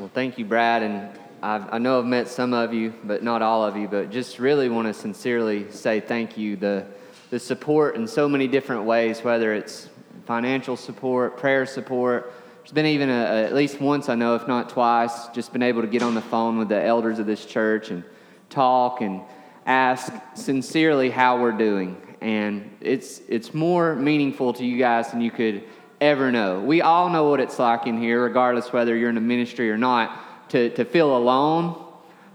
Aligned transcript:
Well, 0.00 0.10
thank 0.14 0.38
you, 0.38 0.46
Brad. 0.46 0.82
And 0.82 1.10
I've, 1.42 1.74
i 1.74 1.76
know 1.76 1.98
I've 1.98 2.06
met 2.06 2.26
some 2.26 2.54
of 2.54 2.72
you, 2.72 2.94
but 3.04 3.22
not 3.22 3.42
all 3.42 3.62
of 3.62 3.76
you. 3.76 3.86
But 3.86 4.10
just 4.10 4.38
really 4.38 4.70
want 4.70 4.88
to 4.88 4.94
sincerely 4.94 5.70
say 5.70 6.00
thank 6.00 6.38
you. 6.38 6.56
The, 6.56 6.86
the 7.28 7.38
support 7.38 7.96
in 7.96 8.08
so 8.08 8.26
many 8.26 8.48
different 8.48 8.84
ways, 8.84 9.22
whether 9.22 9.52
it's 9.52 9.90
financial 10.24 10.78
support, 10.78 11.36
prayer 11.36 11.66
support. 11.66 12.32
There's 12.60 12.72
been 12.72 12.86
even 12.86 13.10
a, 13.10 13.12
a, 13.12 13.44
at 13.44 13.54
least 13.54 13.78
once, 13.78 14.08
I 14.08 14.14
know, 14.14 14.34
if 14.36 14.48
not 14.48 14.70
twice, 14.70 15.28
just 15.34 15.52
been 15.52 15.62
able 15.62 15.82
to 15.82 15.88
get 15.88 16.00
on 16.00 16.14
the 16.14 16.22
phone 16.22 16.56
with 16.56 16.70
the 16.70 16.82
elders 16.82 17.18
of 17.18 17.26
this 17.26 17.44
church 17.44 17.90
and 17.90 18.02
talk 18.48 19.02
and 19.02 19.20
ask 19.66 20.10
sincerely 20.32 21.10
how 21.10 21.42
we're 21.42 21.52
doing. 21.52 22.00
And 22.22 22.74
it's, 22.80 23.20
it's 23.28 23.52
more 23.52 23.94
meaningful 23.96 24.54
to 24.54 24.64
you 24.64 24.78
guys 24.78 25.10
than 25.10 25.20
you 25.20 25.30
could 25.30 25.62
ever 26.00 26.32
know. 26.32 26.60
We 26.60 26.80
all 26.80 27.10
know 27.10 27.28
what 27.28 27.40
it's 27.40 27.58
like 27.58 27.86
in 27.86 27.98
here, 27.98 28.22
regardless 28.22 28.72
whether 28.72 28.96
you're 28.96 29.10
in 29.10 29.16
a 29.16 29.20
ministry 29.20 29.70
or 29.70 29.78
not, 29.78 30.48
to, 30.50 30.70
to 30.70 30.84
feel 30.84 31.16
alone, 31.16 31.84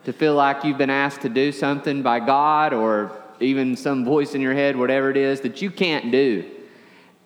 to 0.05 0.14
feel 0.14 0.36
like 0.36 0.64
you've 0.64 0.78
been 0.78 0.90
asked 0.90 1.22
to 1.22 1.30
do 1.30 1.52
something 1.52 2.02
by 2.02 2.20
God 2.20 2.74
or 2.74 3.12
even 3.40 3.76
some 3.76 4.05
voice 4.05 4.36
in 4.36 4.41
your 4.41 4.54
head, 4.54 4.78
whatever 4.78 5.10
it 5.10 5.18
is, 5.18 5.41
that 5.41 5.62
you 5.62 5.72
can't 5.72 6.12
do. 6.12 6.50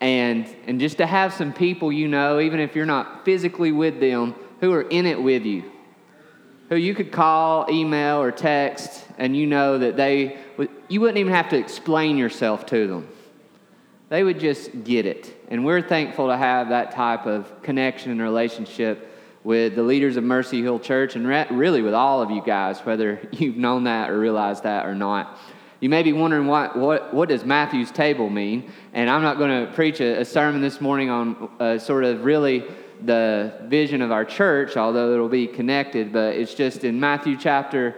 And, 0.01 0.47
and 0.65 0.79
just 0.79 0.97
to 0.97 1.05
have 1.05 1.33
some 1.33 1.51
people 1.51 1.91
you 1.91 2.07
know, 2.07 2.39
even 2.39 2.59
if 2.59 2.75
you're 2.75 2.85
not 2.85 3.25
physically 3.25 3.71
with 3.71 3.99
them, 3.99 4.33
who 4.61 4.73
are 4.73 4.83
in 4.83 5.05
it 5.05 5.21
with 5.21 5.45
you, 5.45 5.63
who 6.69 6.75
you 6.75 6.95
could 6.95 7.11
call, 7.11 7.69
email, 7.69 8.21
or 8.21 8.31
text, 8.31 9.05
and 9.17 9.35
you 9.35 9.45
know 9.45 9.77
that 9.77 9.97
they, 9.97 10.37
you 10.87 11.01
wouldn't 11.01 11.17
even 11.17 11.33
have 11.33 11.49
to 11.49 11.57
explain 11.57 12.17
yourself 12.17 12.65
to 12.67 12.87
them 12.87 13.07
they 14.09 14.23
would 14.23 14.39
just 14.39 14.83
get 14.83 15.05
it. 15.05 15.35
And 15.49 15.65
we're 15.65 15.81
thankful 15.81 16.27
to 16.27 16.37
have 16.37 16.69
that 16.69 16.91
type 16.91 17.25
of 17.25 17.63
connection 17.63 18.11
and 18.11 18.21
relationship 18.21 19.11
with 19.43 19.73
the 19.73 19.81
leaders 19.81 20.15
of 20.15 20.23
Mercy 20.23 20.61
Hill 20.61 20.79
Church 20.79 21.15
and 21.15 21.27
really 21.27 21.81
with 21.81 21.95
all 21.95 22.21
of 22.21 22.29
you 22.29 22.43
guys, 22.45 22.79
whether 22.81 23.19
you've 23.31 23.57
known 23.57 23.85
that 23.85 24.11
or 24.11 24.19
realized 24.19 24.63
that 24.63 24.85
or 24.85 24.93
not. 24.93 25.39
You 25.79 25.89
may 25.89 26.03
be 26.03 26.13
wondering 26.13 26.45
what, 26.45 26.77
what, 26.77 27.15
what 27.15 27.29
does 27.29 27.43
Matthew's 27.43 27.89
table 27.89 28.29
mean? 28.29 28.71
And 28.93 29.09
I'm 29.09 29.23
not 29.23 29.39
going 29.39 29.65
to 29.65 29.73
preach 29.73 30.01
a, 30.01 30.21
a, 30.21 30.25
sermon 30.25 30.61
this 30.61 30.79
morning 30.79 31.09
on 31.09 31.49
uh, 31.59 31.79
sort 31.79 32.03
of 32.03 32.25
really 32.25 32.65
the 33.01 33.53
vision 33.63 34.03
of 34.03 34.11
our 34.11 34.25
church, 34.25 34.77
although 34.77 35.13
it'll 35.13 35.29
be 35.29 35.47
connected, 35.47 36.13
but 36.13 36.35
it's 36.35 36.53
just 36.53 36.83
in 36.83 36.99
Matthew 36.99 37.37
chapter 37.37 37.95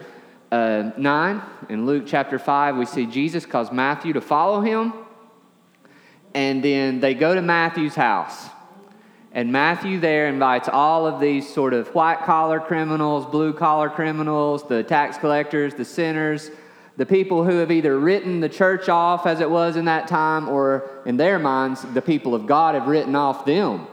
uh, 0.54 0.92
9 0.96 1.42
and 1.70 1.86
Luke 1.86 2.04
chapter 2.06 2.40
5, 2.40 2.78
we 2.78 2.86
see 2.86 3.08
Jesus 3.08 3.46
calls 3.46 3.72
Matthew 3.72 4.14
to 4.14 4.22
follow 4.22 4.62
him 4.62 4.94
and 6.34 6.64
then 6.64 7.00
they 7.00 7.14
go 7.14 7.36
to 7.36 7.42
Matthew's 7.42 7.96
house. 7.96 8.50
And 9.34 9.52
Matthew 9.52 10.00
there 10.00 10.28
invites 10.28 10.68
all 10.68 11.08
of 11.08 11.22
these 11.22 11.52
sort 11.52 11.74
of 11.74 11.88
white 11.96 12.24
collar 12.24 12.60
criminals, 12.60 13.26
blue 13.26 13.54
collar 13.54 13.90
criminals, 13.90 14.68
the 14.68 14.84
tax 14.84 15.18
collectors, 15.18 15.74
the 15.74 15.86
sinners, 15.86 16.52
the 16.98 17.06
people 17.06 17.46
who 17.46 17.58
have 17.58 17.72
either 17.72 17.98
written 17.98 18.42
the 18.42 18.50
church 18.50 18.90
off 18.90 19.26
as 19.26 19.40
it 19.40 19.50
was 19.50 19.78
in 19.78 19.86
that 19.86 20.08
time, 20.08 20.50
or 20.50 20.90
in 21.06 21.16
their 21.16 21.40
minds, 21.40 21.82
the 21.94 22.02
people 22.02 22.36
of 22.36 22.46
God 22.46 22.76
have 22.76 22.88
written 22.88 23.16
off 23.16 23.46
them. 23.46 23.88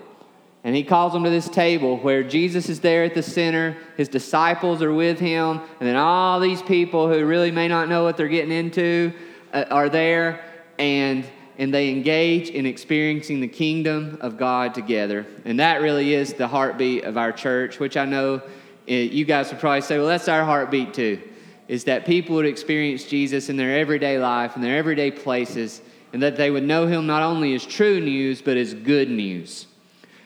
And 0.65 0.75
he 0.75 0.83
calls 0.83 1.13
them 1.13 1.23
to 1.23 1.31
this 1.31 1.49
table 1.49 1.99
where 1.99 2.25
Jesus 2.25 2.69
is 2.69 2.81
there 2.81 3.05
at 3.05 3.15
the 3.15 3.23
center, 3.23 3.77
his 3.97 4.09
disciples 4.09 4.83
are 4.83 4.93
with 4.93 5.21
him, 5.21 5.61
and 5.79 5.89
then 5.89 5.95
all 5.95 6.41
these 6.41 6.61
people 6.63 7.09
who 7.09 7.25
really 7.25 7.53
may 7.53 7.69
not 7.69 7.89
know 7.89 8.03
what 8.03 8.17
they're 8.17 8.27
getting 8.27 8.53
into 8.53 9.13
uh, 9.53 9.65
are 9.71 9.89
there. 9.89 10.45
And 10.79 11.25
and 11.59 11.75
they 11.75 11.91
engage 11.91 12.51
in 12.51 12.65
experiencing 12.65 13.41
the 13.41 13.49
kingdom 13.49 14.17
of 14.21 14.39
God 14.39 14.75
together. 14.75 15.27
And 15.45 15.59
that 15.59 15.83
really 15.83 16.15
is 16.15 16.35
the 16.35 16.47
heartbeat 16.47 17.05
of 17.05 17.19
our 17.19 17.33
church, 17.33 17.81
which 17.81 17.97
I 17.97 18.05
know 18.05 18.41
eh, 18.87 19.03
you 19.03 19.25
guys 19.25 19.51
would 19.51 19.59
probably 19.59 19.81
say, 19.81 19.99
well, 19.99 20.07
that's 20.07 20.29
our 20.29 20.45
heartbeat 20.45 20.95
too, 20.95 21.21
is 21.67 21.85
that 21.85 22.07
people 22.07 22.37
would 22.37 22.47
experience 22.47 23.05
Jesus 23.05 23.49
in 23.49 23.57
their 23.57 23.77
everyday 23.77 24.19
life, 24.19 24.55
in 24.55 24.63
their 24.63 24.79
everyday 24.79 25.11
places, 25.11 25.83
and 26.13 26.23
that 26.23 26.37
they 26.37 26.51
would 26.51 26.63
know 26.63 26.87
him 26.87 27.07
not 27.07 27.25
only 27.25 27.55
as 27.55 27.67
true 27.67 28.01
news, 28.01 28.41
but 28.41 28.57
as 28.57 28.73
good 28.73 29.11
news. 29.11 29.67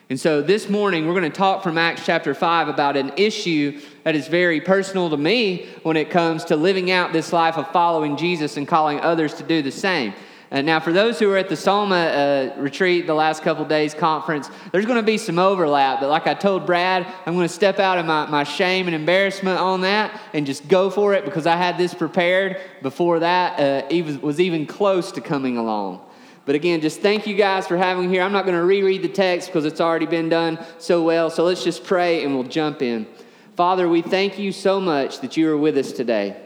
And 0.09 0.19
so 0.19 0.43
this 0.43 0.69
morning, 0.69 1.07
we're 1.07 1.19
going 1.19 1.31
to 1.31 1.35
talk 1.35 1.63
from 1.63 1.77
Acts 1.77 2.05
chapter 2.05 2.35
5 2.35 2.67
about 2.67 2.95
an 2.95 3.13
issue 3.17 3.81
that 4.03 4.15
is 4.15 4.27
very 4.27 4.61
personal 4.61 5.09
to 5.09 5.17
me 5.17 5.67
when 5.81 5.97
it 5.97 6.11
comes 6.11 6.45
to 6.45 6.55
living 6.55 6.91
out 6.91 7.11
this 7.11 7.33
life 7.33 7.57
of 7.57 7.67
following 7.71 8.17
Jesus 8.17 8.55
and 8.55 8.67
calling 8.67 8.99
others 8.99 9.33
to 9.35 9.43
do 9.43 9.63
the 9.63 9.71
same. 9.71 10.13
Uh, 10.53 10.61
now, 10.61 10.79
for 10.79 10.93
those 10.93 11.17
who 11.17 11.27
were 11.27 11.37
at 11.37 11.49
the 11.49 11.55
Soma 11.55 11.95
uh, 11.95 12.61
retreat 12.61 13.07
the 13.07 13.13
last 13.15 13.41
couple 13.41 13.65
days 13.65 13.95
conference, 13.95 14.51
there's 14.71 14.85
going 14.85 14.99
to 14.99 15.03
be 15.05 15.17
some 15.17 15.39
overlap. 15.39 15.99
But 15.99 16.09
like 16.09 16.27
I 16.27 16.35
told 16.35 16.67
Brad, 16.67 17.07
I'm 17.25 17.33
going 17.33 17.47
to 17.47 17.53
step 17.53 17.79
out 17.79 17.97
of 17.97 18.05
my, 18.05 18.27
my 18.27 18.43
shame 18.43 18.85
and 18.85 18.93
embarrassment 18.93 19.59
on 19.59 19.81
that 19.81 20.21
and 20.31 20.45
just 20.45 20.67
go 20.67 20.91
for 20.91 21.15
it 21.15 21.25
because 21.25 21.47
I 21.47 21.55
had 21.55 21.79
this 21.79 21.95
prepared 21.95 22.61
before 22.83 23.21
that 23.21 23.59
uh, 23.91 24.03
was 24.21 24.39
even 24.39 24.67
close 24.67 25.11
to 25.13 25.21
coming 25.21 25.57
along. 25.57 26.01
But 26.45 26.53
again, 26.53 26.81
just 26.81 27.01
thank 27.01 27.25
you 27.25 27.35
guys 27.35 27.65
for 27.65 27.75
having 27.75 28.05
me 28.05 28.13
here. 28.13 28.21
I'm 28.21 28.33
not 28.33 28.45
going 28.45 28.57
to 28.57 28.63
reread 28.63 29.01
the 29.01 29.09
text 29.09 29.47
because 29.47 29.65
it's 29.65 29.81
already 29.81 30.05
been 30.05 30.29
done 30.29 30.63
so 30.77 31.01
well. 31.01 31.31
So 31.31 31.45
let's 31.45 31.63
just 31.63 31.83
pray 31.83 32.23
and 32.23 32.35
we'll 32.35 32.43
jump 32.43 32.83
in. 32.83 33.07
Father, 33.55 33.89
we 33.89 34.03
thank 34.03 34.37
you 34.37 34.51
so 34.51 34.79
much 34.79 35.21
that 35.21 35.35
you 35.35 35.49
are 35.49 35.57
with 35.57 35.77
us 35.77 35.91
today. 35.91 36.42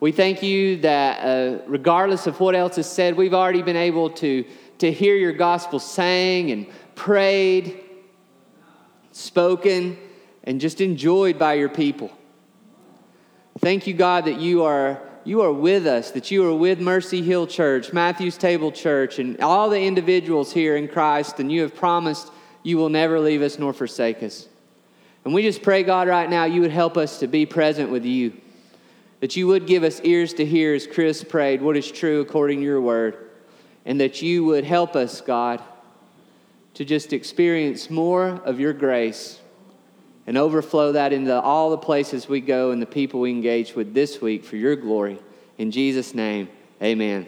We 0.00 0.12
thank 0.12 0.44
you 0.44 0.76
that 0.78 1.18
uh, 1.18 1.58
regardless 1.66 2.28
of 2.28 2.38
what 2.38 2.54
else 2.54 2.78
is 2.78 2.86
said, 2.86 3.16
we've 3.16 3.34
already 3.34 3.62
been 3.62 3.76
able 3.76 4.10
to, 4.10 4.44
to 4.78 4.92
hear 4.92 5.16
your 5.16 5.32
gospel 5.32 5.80
sang 5.80 6.52
and 6.52 6.66
prayed, 6.94 7.80
spoken, 9.10 9.98
and 10.44 10.60
just 10.60 10.80
enjoyed 10.80 11.36
by 11.36 11.54
your 11.54 11.68
people. 11.68 12.12
Thank 13.58 13.88
you, 13.88 13.94
God, 13.94 14.26
that 14.26 14.38
you 14.38 14.62
are, 14.62 15.02
you 15.24 15.40
are 15.40 15.52
with 15.52 15.84
us, 15.84 16.12
that 16.12 16.30
you 16.30 16.46
are 16.46 16.54
with 16.54 16.78
Mercy 16.78 17.20
Hill 17.20 17.48
Church, 17.48 17.92
Matthew's 17.92 18.38
Table 18.38 18.70
Church, 18.70 19.18
and 19.18 19.40
all 19.40 19.68
the 19.68 19.82
individuals 19.82 20.52
here 20.52 20.76
in 20.76 20.86
Christ, 20.86 21.40
and 21.40 21.50
you 21.50 21.62
have 21.62 21.74
promised 21.74 22.30
you 22.62 22.76
will 22.76 22.88
never 22.88 23.18
leave 23.18 23.42
us 23.42 23.58
nor 23.58 23.72
forsake 23.72 24.22
us. 24.22 24.46
And 25.24 25.34
we 25.34 25.42
just 25.42 25.60
pray, 25.60 25.82
God, 25.82 26.06
right 26.06 26.30
now, 26.30 26.44
you 26.44 26.60
would 26.60 26.70
help 26.70 26.96
us 26.96 27.18
to 27.18 27.26
be 27.26 27.46
present 27.46 27.90
with 27.90 28.04
you 28.04 28.40
that 29.20 29.36
you 29.36 29.46
would 29.46 29.66
give 29.66 29.82
us 29.82 30.00
ears 30.04 30.34
to 30.34 30.44
hear, 30.44 30.74
as 30.74 30.86
Chris 30.86 31.24
prayed, 31.24 31.60
what 31.60 31.76
is 31.76 31.90
true 31.90 32.20
according 32.20 32.60
to 32.60 32.64
your 32.64 32.80
word, 32.80 33.16
and 33.84 34.00
that 34.00 34.22
you 34.22 34.44
would 34.44 34.64
help 34.64 34.94
us, 34.94 35.20
God, 35.20 35.62
to 36.74 36.84
just 36.84 37.12
experience 37.12 37.90
more 37.90 38.40
of 38.44 38.60
your 38.60 38.72
grace 38.72 39.40
and 40.26 40.36
overflow 40.36 40.92
that 40.92 41.12
into 41.12 41.34
all 41.40 41.70
the 41.70 41.78
places 41.78 42.28
we 42.28 42.40
go 42.40 42.70
and 42.70 42.80
the 42.80 42.86
people 42.86 43.20
we 43.20 43.30
engage 43.30 43.74
with 43.74 43.94
this 43.94 44.20
week 44.20 44.44
for 44.44 44.56
your 44.56 44.76
glory. 44.76 45.18
In 45.56 45.70
Jesus' 45.70 46.14
name, 46.14 46.48
amen. 46.82 47.26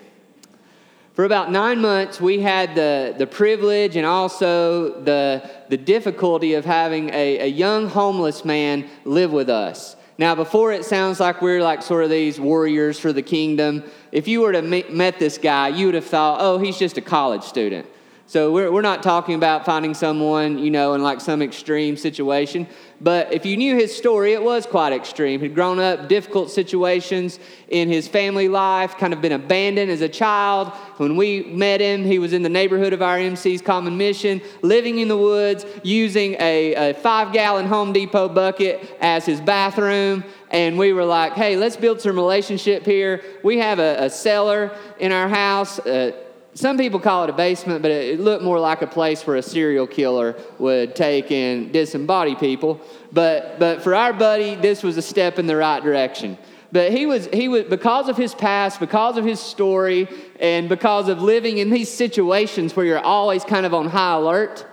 For 1.14 1.24
about 1.24 1.50
nine 1.50 1.80
months, 1.80 2.20
we 2.20 2.40
had 2.40 2.74
the, 2.74 3.14
the 3.18 3.26
privilege 3.26 3.96
and 3.96 4.06
also 4.06 5.00
the, 5.02 5.50
the 5.68 5.76
difficulty 5.76 6.54
of 6.54 6.64
having 6.64 7.10
a, 7.10 7.40
a 7.40 7.46
young 7.46 7.88
homeless 7.88 8.44
man 8.44 8.88
live 9.04 9.32
with 9.32 9.50
us. 9.50 9.96
Now, 10.20 10.34
before 10.34 10.70
it 10.70 10.84
sounds 10.84 11.18
like 11.18 11.40
we're 11.40 11.62
like 11.62 11.82
sort 11.82 12.04
of 12.04 12.10
these 12.10 12.38
warriors 12.38 13.00
for 13.00 13.10
the 13.10 13.22
kingdom, 13.22 13.82
if 14.12 14.28
you 14.28 14.42
were 14.42 14.52
to 14.52 14.60
meet, 14.60 14.92
met 14.92 15.18
this 15.18 15.38
guy, 15.38 15.68
you 15.68 15.86
would 15.86 15.94
have 15.94 16.04
thought, 16.04 16.42
oh, 16.42 16.58
he's 16.58 16.78
just 16.78 16.98
a 16.98 17.00
college 17.00 17.42
student. 17.42 17.86
So 18.30 18.52
we're, 18.52 18.70
we're 18.70 18.80
not 18.80 19.02
talking 19.02 19.34
about 19.34 19.64
finding 19.64 19.92
someone, 19.92 20.56
you 20.56 20.70
know, 20.70 20.94
in 20.94 21.02
like 21.02 21.20
some 21.20 21.42
extreme 21.42 21.96
situation. 21.96 22.68
But 23.00 23.32
if 23.32 23.44
you 23.44 23.56
knew 23.56 23.74
his 23.74 23.92
story, 23.96 24.34
it 24.34 24.42
was 24.44 24.66
quite 24.66 24.92
extreme. 24.92 25.40
He'd 25.40 25.56
grown 25.56 25.80
up 25.80 26.08
difficult 26.08 26.48
situations 26.52 27.40
in 27.66 27.88
his 27.88 28.06
family 28.06 28.46
life, 28.46 28.96
kind 28.98 29.12
of 29.12 29.20
been 29.20 29.32
abandoned 29.32 29.90
as 29.90 30.00
a 30.00 30.08
child. 30.08 30.68
When 30.98 31.16
we 31.16 31.42
met 31.42 31.80
him, 31.80 32.04
he 32.04 32.20
was 32.20 32.32
in 32.32 32.44
the 32.44 32.48
neighborhood 32.48 32.92
of 32.92 33.02
our 33.02 33.18
MC's 33.18 33.62
Common 33.62 33.96
Mission, 33.96 34.40
living 34.62 35.00
in 35.00 35.08
the 35.08 35.16
woods, 35.16 35.66
using 35.82 36.36
a, 36.38 36.90
a 36.90 36.94
five 36.94 37.32
gallon 37.32 37.66
Home 37.66 37.92
Depot 37.92 38.28
bucket 38.28 38.96
as 39.00 39.26
his 39.26 39.40
bathroom. 39.40 40.22
And 40.52 40.78
we 40.78 40.92
were 40.92 41.04
like, 41.04 41.32
hey, 41.32 41.56
let's 41.56 41.76
build 41.76 42.00
some 42.00 42.14
relationship 42.14 42.86
here. 42.86 43.24
We 43.42 43.58
have 43.58 43.80
a, 43.80 44.04
a 44.04 44.08
cellar 44.08 44.70
in 45.00 45.10
our 45.10 45.28
house. 45.28 45.80
Uh, 45.80 46.12
some 46.54 46.76
people 46.76 46.98
call 46.98 47.24
it 47.24 47.30
a 47.30 47.32
basement, 47.32 47.80
but 47.80 47.90
it 47.90 48.18
looked 48.18 48.42
more 48.42 48.58
like 48.58 48.82
a 48.82 48.86
place 48.86 49.26
where 49.26 49.36
a 49.36 49.42
serial 49.42 49.86
killer 49.86 50.36
would 50.58 50.96
take 50.96 51.30
and 51.30 51.72
disembody 51.72 52.38
people. 52.38 52.80
But, 53.12 53.58
but 53.58 53.82
for 53.82 53.94
our 53.94 54.12
buddy, 54.12 54.56
this 54.56 54.82
was 54.82 54.96
a 54.96 55.02
step 55.02 55.38
in 55.38 55.46
the 55.46 55.56
right 55.56 55.82
direction. 55.82 56.36
But 56.72 56.92
he 56.92 57.06
was, 57.06 57.26
he 57.32 57.48
was, 57.48 57.64
because 57.64 58.08
of 58.08 58.16
his 58.16 58.34
past, 58.34 58.80
because 58.80 59.16
of 59.16 59.24
his 59.24 59.40
story, 59.40 60.08
and 60.38 60.68
because 60.68 61.08
of 61.08 61.20
living 61.20 61.58
in 61.58 61.70
these 61.70 61.88
situations 61.88 62.74
where 62.76 62.86
you're 62.86 62.98
always 62.98 63.44
kind 63.44 63.66
of 63.66 63.74
on 63.74 63.88
high 63.88 64.14
alert, 64.14 64.66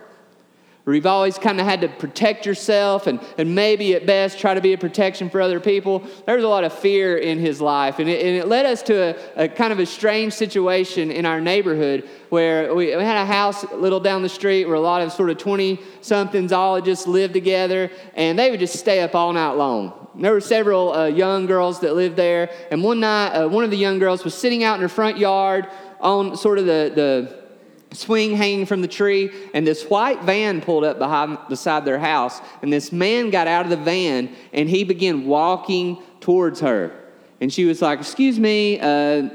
where 0.88 0.95
you've 0.95 1.06
always 1.06 1.38
kind 1.38 1.60
of 1.60 1.66
had 1.66 1.81
to 1.81 1.89
protect 1.89 2.45
yourself 2.45 3.07
and, 3.07 3.19
and 3.38 3.54
maybe 3.54 3.94
at 3.94 4.06
best 4.06 4.39
try 4.39 4.54
to 4.54 4.62
be 4.62 4.72
a 4.72 4.78
protection 4.78 5.30
for 5.30 5.42
other 5.42 5.60
people. 5.60 6.01
There 6.25 6.34
was 6.34 6.45
a 6.45 6.48
lot 6.48 6.63
of 6.63 6.72
fear 6.72 7.18
in 7.18 7.39
his 7.39 7.60
life. 7.60 8.00
And 8.00 8.07
it, 8.07 8.25
and 8.25 8.38
it 8.38 8.48
led 8.48 8.66
us 8.66 8.84
to 8.84 8.95
a, 9.38 9.44
a, 9.44 9.48
kind 9.50 9.74
of 9.74 9.80
a 9.80 9.86
strange 9.86 10.31
situation 10.31 11.12
in 11.12 11.25
our 11.25 11.42
neighborhood 11.42 12.07
where 12.30 12.74
we, 12.74 12.95
we 12.95 13.04
had 13.04 13.22
a 13.22 13.25
house 13.25 13.63
a 13.63 13.75
little 13.75 14.00
down 14.00 14.22
the 14.22 14.30
street 14.30 14.63
where 14.63 14.75
a 14.75 14.80
lot 14.80 15.01
of 15.01 15.12
sort 15.12 15.30
of 15.30 15.38
20 15.38 15.78
somethings 16.00 16.54
all 16.54 16.80
just 16.80 17.06
lived 17.06 17.33
together 17.33 17.92
and 18.13 18.40
they 18.40 18.50
would 18.50 18.62
just 18.62 18.80
stay 18.80 19.01
up 19.01 19.13
all 19.13 19.33
night 19.33 19.56
long. 19.56 20.07
There 20.16 20.31
were 20.31 20.40
several 20.40 20.94
uh, 20.94 21.07
young 21.07 21.48
girls 21.48 21.81
that 21.81 21.95
lived 21.95 22.16
there. 22.16 22.50
And 22.72 22.81
one 22.81 23.01
night, 23.01 23.33
uh, 23.33 23.50
one 23.50 23.66
of 23.66 23.72
the 23.72 23.78
young 23.78 24.00
girls 24.00 24.24
was 24.24 24.33
sitting 24.33 24.63
out 24.63 24.75
in 24.75 24.81
her 24.83 24.88
front 24.88 25.18
yard 25.18 25.68
on 26.00 26.38
sort 26.38 26.60
of 26.60 26.66
the, 26.66 26.94
the 26.95 27.47
swing 27.94 28.36
hanging 28.36 28.66
from 28.66 28.81
the 28.81 28.88
tree, 28.88 29.31
and 29.54 29.66
this 29.66 29.84
white 29.86 30.22
van 30.24 30.62
pulled 30.62 30.84
up 30.84 31.00
behind 31.00 31.38
beside 31.50 31.86
their 31.86 32.00
house, 32.00 32.42
and 32.62 32.72
this 32.72 32.92
man 32.92 33.30
got 33.30 33.48
out 33.48 33.66
of 33.66 33.69
the 33.69 33.78
van 33.78 34.30
and 34.54 34.69
he 34.69 34.84
began 34.84 35.25
walking 35.25 36.01
towards 36.19 36.60
her. 36.60 36.92
And 37.39 37.51
she 37.51 37.66
was 37.66 37.81
like, 37.81 38.00
Excuse 38.00 38.39
me, 38.39 38.80
uh, 38.80 39.30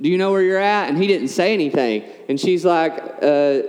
do 0.00 0.08
you 0.08 0.18
know 0.18 0.32
where 0.32 0.42
you're 0.42 0.58
at? 0.58 0.88
And 0.88 0.98
he 0.98 1.06
didn't 1.06 1.28
say 1.28 1.54
anything. 1.54 2.04
And 2.28 2.38
she's 2.38 2.64
like, 2.64 2.92
uh, 3.22 3.62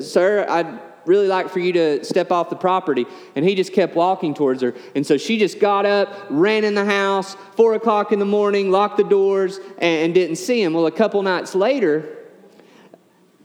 Sir, 0.00 0.46
I'd 0.48 0.80
really 1.06 1.28
like 1.28 1.48
for 1.48 1.60
you 1.60 1.72
to 1.72 2.04
step 2.04 2.32
off 2.32 2.50
the 2.50 2.56
property. 2.56 3.06
And 3.36 3.44
he 3.44 3.54
just 3.54 3.72
kept 3.72 3.94
walking 3.94 4.34
towards 4.34 4.62
her. 4.62 4.74
And 4.94 5.06
so 5.06 5.16
she 5.16 5.38
just 5.38 5.60
got 5.60 5.86
up, 5.86 6.26
ran 6.30 6.64
in 6.64 6.74
the 6.74 6.84
house, 6.84 7.36
four 7.54 7.74
o'clock 7.74 8.12
in 8.12 8.18
the 8.18 8.26
morning, 8.26 8.70
locked 8.70 8.96
the 8.96 9.04
doors, 9.04 9.58
and, 9.78 10.06
and 10.06 10.14
didn't 10.14 10.36
see 10.36 10.60
him. 10.60 10.74
Well, 10.74 10.86
a 10.86 10.92
couple 10.92 11.22
nights 11.22 11.54
later, 11.54 12.16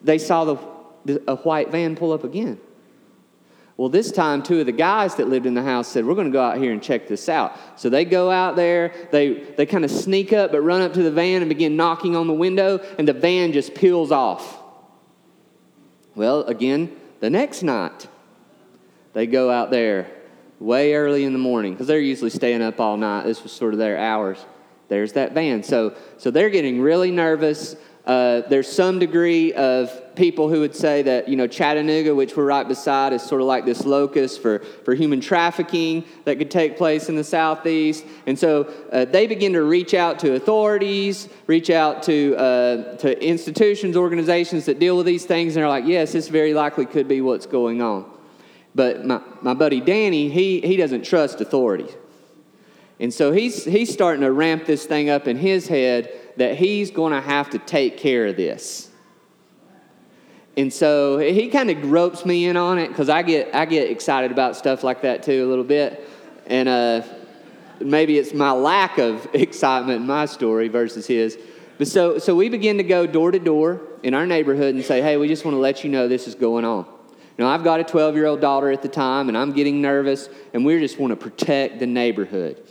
they 0.04 0.18
saw 0.18 0.46
the, 0.46 0.58
the, 1.06 1.24
a 1.28 1.36
white 1.38 1.72
van 1.72 1.96
pull 1.96 2.12
up 2.12 2.24
again. 2.24 2.60
Well, 3.78 3.90
this 3.90 4.12
time, 4.12 4.44
two 4.44 4.60
of 4.60 4.68
the 4.68 4.72
guys 4.72 5.16
that 5.16 5.28
lived 5.28 5.46
in 5.46 5.56
the 5.56 5.64
house 5.64 5.88
said, 5.88 6.06
We're 6.06 6.14
going 6.14 6.28
to 6.28 6.32
go 6.32 6.44
out 6.44 6.58
here 6.58 6.72
and 6.72 6.84
check 6.84 7.08
this 7.08 7.28
out. 7.28 7.58
So 7.78 7.90
they 7.90 8.06
go 8.06 8.30
out 8.30 8.56
there, 8.56 8.94
they, 9.12 9.34
they 9.34 9.66
kind 9.66 9.84
of 9.84 9.90
sneak 9.90 10.34
up, 10.34 10.52
but 10.52 10.62
run 10.62 10.82
up 10.82 10.94
to 10.94 11.04
the 11.04 11.12
van 11.12 11.42
and 11.42 11.50
begin 11.50 11.76
knocking 11.76 12.16
on 12.16 12.28
the 12.28 12.34
window, 12.34 12.80
and 13.00 13.08
the 13.08 13.14
van 13.14 13.54
just 13.54 13.74
peels 13.74 14.12
off. 14.12 14.60
Well, 16.14 16.44
again, 16.44 16.96
the 17.22 17.30
next 17.30 17.64
night, 17.64 18.08
they 19.14 19.26
go 19.26 19.50
out 19.50 19.72
there 19.72 20.12
way 20.60 20.94
early 20.94 21.24
in 21.24 21.34
the 21.34 21.40
morning 21.40 21.74
because 21.74 21.88
they're 21.88 22.00
usually 22.00 22.30
staying 22.30 22.62
up 22.62 22.80
all 22.80 22.98
night. 22.98 23.24
This 23.24 23.42
was 23.42 23.52
sort 23.52 23.74
of 23.74 23.80
their 23.80 23.98
hours. 23.98 24.46
There's 24.90 25.14
that 25.14 25.34
van. 25.34 25.64
So, 25.64 25.96
so 26.18 26.32
they're 26.32 26.50
getting 26.50 26.82
really 26.82 27.12
nervous. 27.12 27.76
Uh, 28.06 28.42
there's 28.50 28.68
some 28.68 28.98
degree 28.98 29.54
of 29.54 30.16
people 30.16 30.50
who 30.50 30.60
would 30.60 30.76
say 30.76 31.04
that 31.04 31.28
you 31.28 31.36
know 31.36 31.46
Chattanooga, 31.46 32.16
which 32.16 32.36
we're 32.36 32.46
right 32.46 32.68
beside, 32.68 33.14
is 33.14 33.22
sort 33.22 33.42
of 33.42 33.48
like 33.48 33.64
this 33.64 33.86
locus 33.86 34.38
for, 34.38 34.60
for 34.60 34.96
human 34.96 35.22
trafficking 35.22 36.04
that 36.26 36.40
could 36.40 36.50
take 36.50 36.78
place 36.78 37.10
in 37.10 37.16
the 37.16 37.24
southeast. 37.24 38.04
And 38.26 38.38
so 38.38 38.64
uh, 38.92 39.06
they 39.06 39.28
begin 39.28 39.54
to 39.54 39.62
reach 39.62 39.94
out 39.94 40.18
to 40.20 40.34
authorities, 40.34 41.30
reach 41.46 41.70
out 41.70 42.02
to 42.04 42.36
uh, 42.38 42.98
to 42.98 43.24
institutions, 43.24 43.96
organizations 43.96 44.66
that 44.66 44.80
deal 44.80 44.98
with 44.98 45.06
these 45.06 45.26
things, 45.26 45.56
and 45.56 45.62
they're 45.62 45.70
like, 45.70 45.86
yes, 45.86 46.14
this 46.14 46.28
very 46.28 46.56
likely 46.56 46.88
could 46.88 47.08
be 47.08 47.22
what's 47.22 47.46
going 47.46 47.82
on. 47.84 48.10
But 48.74 49.06
my, 49.06 49.22
my 49.42 49.54
buddy 49.54 49.82
Danny, 49.82 50.30
he, 50.30 50.62
he 50.62 50.78
doesn't 50.78 51.04
trust 51.04 51.42
authorities. 51.42 51.92
And 53.02 53.12
so 53.12 53.32
he's, 53.32 53.66
he's 53.66 53.92
starting 53.92 54.22
to 54.22 54.32
ramp 54.32 54.66
this 54.68 54.86
thing 54.86 55.10
up 55.10 55.28
in 55.28 55.36
his 55.36 55.68
head 55.68 56.14
that 56.38 56.56
he's 56.56 56.92
going 56.92 57.14
to 57.14 57.20
have 57.20 57.50
to 57.50 57.58
take 57.58 57.98
care 57.98 58.28
of 58.28 58.38
this. 58.38 58.90
And 60.56 60.72
so 60.72 61.18
he 61.18 61.50
kind 61.50 61.72
of 61.72 61.90
ropes 61.90 62.26
me 62.26 62.46
in 62.46 62.58
on 62.58 62.78
it 62.78 62.90
because 62.90 63.10
I 63.10 63.24
get, 63.24 63.56
I 63.56 63.66
get 63.66 63.90
excited 63.90 64.32
about 64.32 64.56
stuff 64.56 64.84
like 64.84 65.02
that 65.02 65.24
too 65.24 65.44
a 65.44 65.50
little 65.50 65.64
bit. 65.64 66.08
And 66.46 66.70
uh, 66.70 67.02
maybe 67.80 68.20
it's 68.20 68.36
my 68.36 68.52
lack 68.52 69.00
of 69.00 69.28
excitement 69.34 70.02
in 70.02 70.08
my 70.08 70.28
story 70.28 70.68
versus 70.68 71.08
his. 71.08 71.40
But 71.80 71.88
so, 71.88 72.20
so 72.20 72.36
we 72.36 72.50
begin 72.50 72.78
to 72.78 72.84
go 72.84 73.08
door 73.08 73.32
to 73.32 73.40
door 73.40 73.82
in 74.04 74.14
our 74.14 74.28
neighborhood 74.28 74.76
and 74.76 74.84
say, 74.84 75.02
hey, 75.02 75.18
we 75.18 75.28
just 75.28 75.44
want 75.44 75.56
to 75.56 75.60
let 75.60 75.84
you 75.84 75.90
know 75.90 76.08
this 76.08 76.28
is 76.28 76.36
going 76.36 76.66
on. 76.66 76.86
Now, 77.40 77.48
I've 77.48 77.64
got 77.64 77.80
a 77.80 77.84
12 77.84 78.16
year 78.16 78.28
old 78.28 78.42
daughter 78.42 78.70
at 78.70 78.84
the 78.84 78.90
time, 78.90 79.28
and 79.28 79.36
I'm 79.36 79.54
getting 79.54 79.82
nervous, 79.82 80.30
and 80.54 80.64
we 80.64 80.78
just 80.78 81.00
want 81.00 81.10
to 81.10 81.16
protect 81.16 81.80
the 81.80 81.88
neighborhood. 81.88 82.62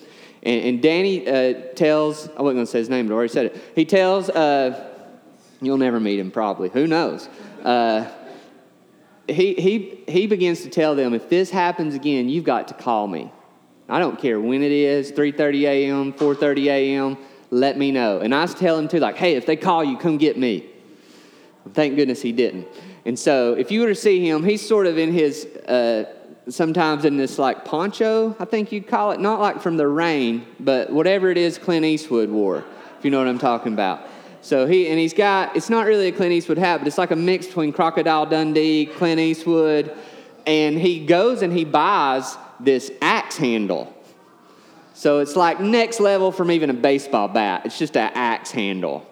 And, 0.42 0.64
and 0.64 0.82
Danny 0.82 1.26
uh, 1.26 1.72
tells, 1.75 2.28
I 2.28 2.42
wasn't 2.42 2.56
going 2.56 2.56
to 2.56 2.66
say 2.66 2.78
his 2.78 2.88
name, 2.88 3.06
but 3.06 3.14
I 3.14 3.16
already 3.16 3.32
said 3.32 3.46
it. 3.46 3.62
He 3.75 3.84
tells, 3.84 4.31
uh, 4.31 4.88
you'll 5.60 5.78
never 5.78 6.00
meet 6.00 6.19
him 6.19 6.31
probably, 6.31 6.69
who 6.70 6.87
knows? 6.87 7.28
Uh, 7.62 8.10
he, 9.28 9.54
he, 9.54 10.02
he 10.08 10.26
begins 10.26 10.62
to 10.62 10.70
tell 10.70 10.94
them, 10.94 11.14
if 11.14 11.28
this 11.28 11.50
happens 11.50 11.94
again, 11.94 12.28
you've 12.28 12.44
got 12.44 12.69
to 12.69 12.75
call 12.75 13.06
me. 13.06 13.31
I 13.88 13.98
don't 13.98 14.19
care 14.19 14.40
when 14.40 14.62
it 14.62 14.72
is, 14.72 15.12
3.30 15.12 15.62
a.m., 15.62 16.12
4.30 16.12 16.66
a.m., 16.66 17.19
let 17.50 17.76
me 17.76 17.90
know. 17.90 18.20
And 18.20 18.34
I 18.34 18.46
tell 18.46 18.78
him 18.78 18.86
too, 18.86 19.00
like, 19.00 19.16
hey, 19.16 19.34
if 19.34 19.44
they 19.44 19.56
call 19.56 19.82
you, 19.82 19.96
come 19.98 20.19
get 20.19 20.38
me. 20.38 20.66
Thank 21.72 21.96
goodness 21.96 22.22
he 22.22 22.32
didn't. 22.32 22.69
And 23.04 23.19
so 23.19 23.54
if 23.54 23.70
you 23.70 23.81
were 23.81 23.88
to 23.88 23.94
see 23.94 24.26
him, 24.26 24.44
he's 24.44 24.66
sort 24.66 24.86
of 24.86 24.98
in 24.98 25.12
his 25.12 25.46
uh, 25.66 26.04
sometimes 26.50 27.05
in 27.05 27.17
this 27.17 27.38
like 27.38 27.64
poncho, 27.64 28.35
I 28.38 28.44
think 28.44 28.73
you'd 28.73 28.87
call 28.87 29.12
it, 29.12 29.20
not 29.20 29.41
like 29.41 29.61
from 29.61 29.76
the 29.76 29.87
rain, 29.87 30.47
but 30.58 30.91
whatever 30.91 31.31
it 31.31 31.38
is 31.38 31.58
Clint 31.58 31.85
Eastwood 31.85 32.31
wore, 32.31 32.64
if 32.99 33.05
you 33.05 33.11
know 33.11 33.19
what 33.19 33.29
I'm 33.29 33.38
talking 33.38 33.73
about. 33.73 34.06
So 34.43 34.67
he, 34.67 34.88
and 34.88 34.99
he's 34.99 35.12
got, 35.12 35.55
it's 35.55 35.69
not 35.69 35.87
really 35.87 36.08
a 36.08 36.12
Clint 36.12 36.32
Eastwood 36.32 36.58
hat, 36.58 36.79
but 36.79 36.87
it's 36.87 36.99
like 36.99 37.11
a 37.11 37.17
mix 37.17 37.47
between 37.47 37.73
Crocodile 37.73 38.26
Dundee, 38.26 38.87
Clint 38.87 39.20
Eastwood, 39.20 39.94
and 40.47 40.79
he 40.79 41.05
goes 41.05 41.43
and 41.43 41.52
he 41.52 41.64
buys 41.64 42.37
this 42.58 42.91
axe 43.03 43.37
handle. 43.37 43.94
So 44.94 45.20
it's 45.20 45.37
like 45.37 45.61
next 45.61 46.00
level 46.00 46.32
from 46.32 46.50
even 46.50 46.70
a 46.70 46.75
baseball 46.75 47.29
bat. 47.29 47.67
It's 47.67 47.79
just 47.79 47.96
an 47.96 48.11
axe 48.14 48.50
handle. 48.50 49.06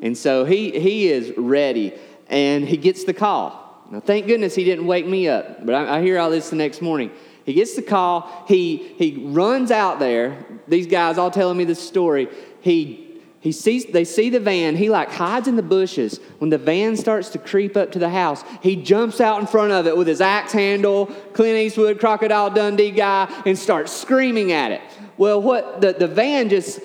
And 0.00 0.16
so 0.16 0.44
he, 0.44 0.78
he 0.78 1.08
is 1.08 1.32
ready, 1.36 1.94
and 2.28 2.66
he 2.66 2.76
gets 2.76 3.04
the 3.04 3.14
call. 3.14 3.61
Now, 3.92 4.00
thank 4.00 4.26
goodness 4.26 4.54
he 4.54 4.64
didn't 4.64 4.86
wake 4.86 5.06
me 5.06 5.28
up, 5.28 5.66
but 5.66 5.74
I, 5.74 5.98
I 5.98 6.02
hear 6.02 6.18
all 6.18 6.30
this 6.30 6.48
the 6.48 6.56
next 6.56 6.80
morning. 6.80 7.10
He 7.44 7.52
gets 7.52 7.76
the 7.76 7.82
call. 7.82 8.44
He, 8.48 8.76
he 8.96 9.18
runs 9.26 9.70
out 9.70 9.98
there. 9.98 10.46
These 10.66 10.86
guys 10.86 11.18
all 11.18 11.30
telling 11.30 11.58
me 11.58 11.64
this 11.64 11.86
story. 11.86 12.28
He, 12.62 13.20
he 13.40 13.52
sees, 13.52 13.84
they 13.84 14.06
see 14.06 14.30
the 14.30 14.40
van. 14.40 14.76
He 14.76 14.88
like 14.88 15.10
hides 15.10 15.46
in 15.46 15.56
the 15.56 15.62
bushes. 15.62 16.20
When 16.38 16.48
the 16.48 16.56
van 16.56 16.96
starts 16.96 17.28
to 17.30 17.38
creep 17.38 17.76
up 17.76 17.92
to 17.92 17.98
the 17.98 18.08
house, 18.08 18.42
he 18.62 18.76
jumps 18.76 19.20
out 19.20 19.40
in 19.42 19.46
front 19.46 19.72
of 19.72 19.86
it 19.86 19.94
with 19.94 20.06
his 20.06 20.22
axe 20.22 20.52
handle, 20.52 21.06
Clint 21.34 21.58
Eastwood, 21.58 22.00
Crocodile 22.00 22.48
Dundee 22.48 22.92
guy, 22.92 23.30
and 23.44 23.58
starts 23.58 23.92
screaming 23.92 24.52
at 24.52 24.72
it. 24.72 24.80
Well, 25.18 25.42
what 25.42 25.82
the, 25.82 25.92
the 25.92 26.08
van 26.08 26.48
just 26.48 26.80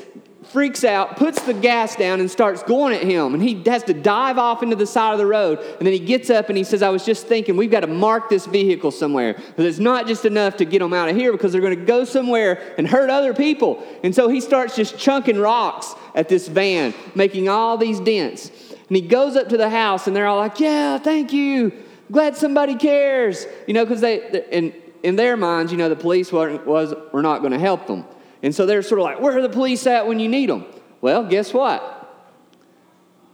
freaks 0.50 0.84
out, 0.84 1.18
puts 1.18 1.42
the 1.44 1.54
gas 1.54 1.96
down, 1.96 2.20
and 2.20 2.30
starts 2.32 2.64
going 2.64 2.94
at 2.94 3.04
him. 3.04 3.34
And 3.34 3.44
he 3.44 3.62
has 3.66 3.84
to 3.84 3.94
dive 3.94 4.38
off 4.38 4.64
into 4.64 4.76
the 4.76 4.88
side 4.88 5.12
of 5.12 5.20
the 5.20 5.26
road. 5.26 5.60
And 5.60 5.86
then 5.86 5.94
he 5.94 6.00
gets 6.00 6.30
up 6.30 6.50
and 6.50 6.58
he 6.58 6.64
says, 6.64 6.82
I 6.82 6.90
was 6.90 7.06
just 7.06 7.28
thinking, 7.28 7.58
we've 7.58 7.72
got 7.72 7.82
to 7.82 7.88
mark 7.88 8.30
this 8.30 8.46
vehicle 8.46 8.92
somewhere. 8.92 9.34
Because 9.34 9.66
it's 9.66 9.80
not 9.80 10.08
just 10.08 10.26
enough 10.26 10.58
to 10.58 10.66
get 10.66 10.80
them 10.80 10.94
out 10.94 11.10
of 11.10 11.16
here 11.16 11.32
because 11.32 11.52
they're 11.52 11.62
going 11.62 11.78
to 11.78 11.86
go 11.86 12.06
somewhere 12.06 12.74
and 12.78 12.88
hurt 12.88 13.10
other 13.10 13.34
people. 13.34 13.84
And 14.04 14.16
so 14.16 14.30
he 14.30 14.42
starts 14.42 14.76
just 14.76 14.98
chunking 14.98 15.38
rocks 15.40 15.94
at 16.16 16.30
this 16.30 16.48
van, 16.48 16.94
making 17.14 17.50
all 17.50 17.78
these 17.78 18.00
dents. 18.00 18.50
And 18.88 18.96
he 18.96 19.02
goes 19.02 19.36
up 19.36 19.50
to 19.50 19.58
the 19.58 19.70
house 19.70 20.08
and 20.08 20.16
they're 20.16 20.28
all 20.28 20.38
like, 20.38 20.60
Yeah, 20.60 20.98
thank 20.98 21.34
you. 21.34 21.74
Glad 22.12 22.38
somebody 22.38 22.76
cares. 22.76 23.46
You 23.68 23.74
know, 23.74 23.86
because 23.86 24.02
they, 24.02 24.46
in, 24.52 24.74
in 25.04 25.18
their 25.18 25.36
minds, 25.36 25.72
you 25.72 25.78
know, 25.78 25.90
the 25.90 25.96
police 25.96 26.32
weren't, 26.32 26.66
was, 26.66 26.94
were 27.12 27.22
not 27.22 27.40
going 27.40 27.52
to 27.52 27.60
help 27.60 27.88
them. 27.88 28.06
And 28.44 28.54
so 28.54 28.66
they're 28.66 28.82
sort 28.82 29.00
of 29.00 29.06
like, 29.06 29.20
where 29.20 29.38
are 29.38 29.42
the 29.42 29.50
police 29.50 29.88
at 29.88 30.08
when 30.08 30.20
you 30.20 30.30
need 30.30 30.50
them? 30.50 30.66
Well, 31.02 31.26
guess 31.26 31.54
what? 31.54 31.94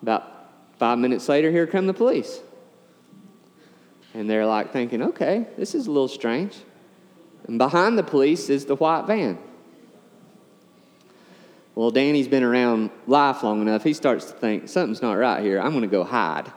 About 0.02 0.50
five 0.78 0.98
minutes 0.98 1.28
later, 1.30 1.52
here 1.52 1.68
come 1.68 1.88
the 1.88 1.94
police. 1.94 2.40
And 4.14 4.30
they're 4.30 4.46
like 4.46 4.72
thinking, 4.72 5.02
okay, 5.02 5.48
this 5.58 5.74
is 5.74 5.88
a 5.88 5.92
little 5.92 6.08
strange. 6.08 6.56
And 7.48 7.58
behind 7.58 7.98
the 7.98 8.04
police 8.04 8.50
is 8.50 8.66
the 8.66 8.76
white 8.76 9.06
van. 9.06 9.38
Well, 11.76 11.90
Danny's 11.90 12.28
been 12.28 12.44
around 12.44 12.92
life 13.08 13.42
long 13.42 13.62
enough, 13.62 13.84
he 13.84 13.94
starts 13.94 14.26
to 14.26 14.34
think, 14.34 14.70
something's 14.70 15.02
not 15.02 15.14
right 15.14 15.42
here. 15.42 15.60
I'm 15.60 15.72
going 15.72 15.82
to 15.82 15.88
go 15.88 16.04
hide. 16.04 16.52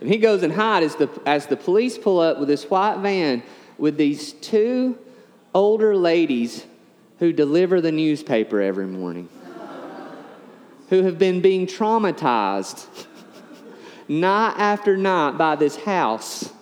and 0.00 0.08
he 0.08 0.18
goes 0.18 0.42
and 0.42 0.52
hides 0.52 0.86
as 0.86 0.96
the, 0.96 1.22
as 1.24 1.46
the 1.46 1.56
police 1.56 1.96
pull 1.96 2.20
up 2.20 2.38
with 2.38 2.48
this 2.48 2.64
white 2.64 2.98
van 2.98 3.42
with 3.78 3.96
these 3.96 4.34
two 4.34 4.98
older 5.54 5.96
ladies 5.96 6.66
who 7.20 7.32
deliver 7.32 7.80
the 7.80 7.92
newspaper 7.92 8.60
every 8.60 8.86
morning, 8.86 9.28
who 10.90 11.04
have 11.04 11.18
been 11.18 11.40
being 11.40 11.66
traumatized 11.66 12.86
night 14.08 14.54
after 14.58 14.96
night 14.96 15.38
by 15.38 15.54
this 15.54 15.76
house. 15.76 16.52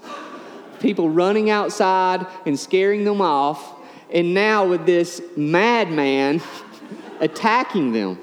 People 0.80 1.08
running 1.08 1.48
outside 1.48 2.26
and 2.44 2.58
scaring 2.58 3.04
them 3.04 3.20
off, 3.20 3.74
and 4.12 4.34
now 4.34 4.66
with 4.66 4.84
this 4.84 5.22
madman 5.36 6.42
attacking 7.20 7.92
them. 7.92 8.18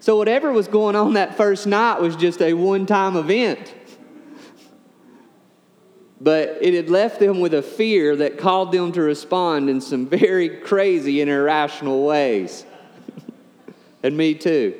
So, 0.00 0.16
whatever 0.16 0.52
was 0.52 0.68
going 0.68 0.96
on 0.96 1.14
that 1.14 1.36
first 1.36 1.66
night 1.66 2.00
was 2.00 2.16
just 2.16 2.42
a 2.42 2.54
one 2.54 2.86
time 2.86 3.16
event. 3.16 3.72
But 6.20 6.58
it 6.60 6.74
had 6.74 6.90
left 6.90 7.18
them 7.18 7.40
with 7.40 7.54
a 7.54 7.62
fear 7.62 8.16
that 8.16 8.38
called 8.38 8.72
them 8.72 8.92
to 8.92 9.02
respond 9.02 9.68
in 9.68 9.80
some 9.80 10.06
very 10.06 10.48
crazy 10.48 11.20
and 11.20 11.30
irrational 11.30 12.04
ways. 12.04 12.64
and 14.02 14.16
me 14.16 14.34
too. 14.34 14.74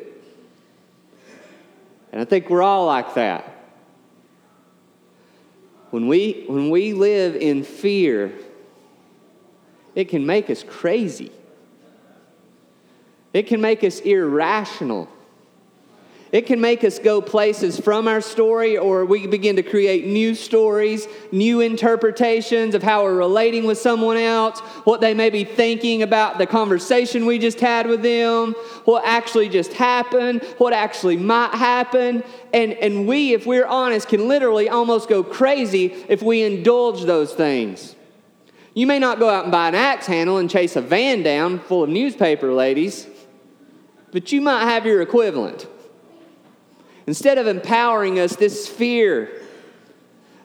And 2.12 2.21
I 2.21 2.25
think 2.25 2.49
we're 2.49 2.62
all 2.62 2.87
like 2.87 3.14
that. 3.14 3.50
When 5.91 6.07
we, 6.09 6.45
when 6.49 6.71
we 6.71 6.93
live 6.93 7.37
in 7.37 7.62
fear, 7.62 8.33
it 9.95 10.09
can 10.09 10.26
make 10.26 10.50
us 10.50 10.62
crazy. 10.62 11.31
It 13.33 13.49
can 13.49 13.61
make 13.61 13.83
us 13.85 14.00
irrational. 14.00 15.09
It 16.35 16.47
can 16.47 16.61
make 16.61 16.83
us 16.83 16.99
go 16.99 17.21
places 17.21 17.79
from 17.79 18.09
our 18.09 18.21
story, 18.21 18.76
or 18.76 19.05
we 19.05 19.29
begin 19.29 19.55
to 19.55 19.62
create 19.62 20.05
new 20.05 20.35
stories, 20.35 21.07
new 21.31 21.61
interpretations 21.61 22.75
of 22.75 22.83
how 22.83 23.05
we're 23.05 23.14
relating 23.14 23.67
with 23.67 23.79
someone 23.79 24.17
else, 24.17 24.59
what 24.83 25.00
they 25.00 25.14
may 25.14 25.31
be 25.31 25.45
thinking 25.45 26.03
about 26.03 26.38
the 26.38 26.47
conversation 26.47 27.25
we 27.25 27.38
just 27.38 27.61
had 27.61 27.87
with 27.87 28.03
them, 28.03 28.55
what 28.85 29.05
actually 29.07 29.49
just 29.49 29.75
happened, 29.75 30.43
what 30.59 30.73
actually 30.73 31.17
might 31.17 31.55
happen. 31.55 32.25
And, 32.53 32.73
and 32.73 33.07
we, 33.07 33.33
if 33.33 33.47
we're 33.47 33.67
honest, 33.67 34.09
can 34.09 34.26
literally 34.26 34.69
almost 34.69 35.09
go 35.09 35.23
crazy 35.23 36.05
if 36.09 36.21
we 36.21 36.43
indulge 36.43 37.05
those 37.05 37.33
things. 37.33 37.95
You 38.75 38.88
may 38.88 38.99
not 38.99 39.21
go 39.21 39.31
out 39.31 39.45
and 39.45 39.53
buy 39.53 39.69
an 39.69 39.76
axe 39.76 40.07
handle 40.07 40.38
and 40.38 40.50
chase 40.50 40.75
a 40.75 40.81
van 40.81 41.23
down 41.23 41.61
full 41.61 41.85
of 41.85 41.91
newspaper 41.91 42.53
ladies, 42.53 43.07
but 44.11 44.33
you 44.33 44.41
might 44.41 44.64
have 44.64 44.85
your 44.85 45.00
equivalent. 45.00 45.69
Instead 47.06 47.38
of 47.38 47.46
empowering 47.46 48.18
us, 48.18 48.37
this 48.37 48.66
fear 48.66 49.30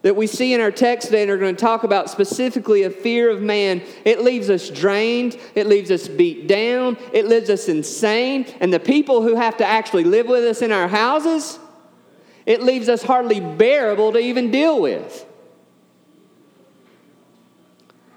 that 0.02 0.16
we 0.16 0.28
see 0.28 0.54
in 0.54 0.62
our 0.62 0.72
text 0.72 1.08
today 1.08 1.24
and 1.24 1.32
are 1.32 1.38
going 1.38 1.56
to 1.56 1.62
talk 1.62 1.84
about 1.84 2.10
specifically 2.10 2.84
a 2.84 2.90
fear 2.90 3.30
of 3.30 3.42
man, 3.42 3.82
it 4.06 4.22
leaves 4.22 4.50
us 4.50 4.70
drained, 4.70 5.38
it 5.56 5.68
leaves 5.68 5.92
us 5.92 6.08
beat 6.08 6.48
down, 6.48 6.98
it 7.12 7.28
leaves 7.28 7.50
us 7.50 7.68
insane. 7.68 8.46
And 8.60 8.74
the 8.74 8.80
people 8.80 9.22
who 9.22 9.36
have 9.36 9.58
to 9.58 9.66
actually 9.66 10.06
live 10.06 10.28
with 10.28 10.44
us 10.46 10.62
in 10.62 10.72
our 10.72 10.88
houses, 10.88 11.60
it 12.46 12.62
leaves 12.62 12.88
us 12.88 13.04
hardly 13.04 13.40
bearable 13.40 14.14
to 14.14 14.20
even 14.20 14.52
deal 14.52 14.82
with. 14.82 15.26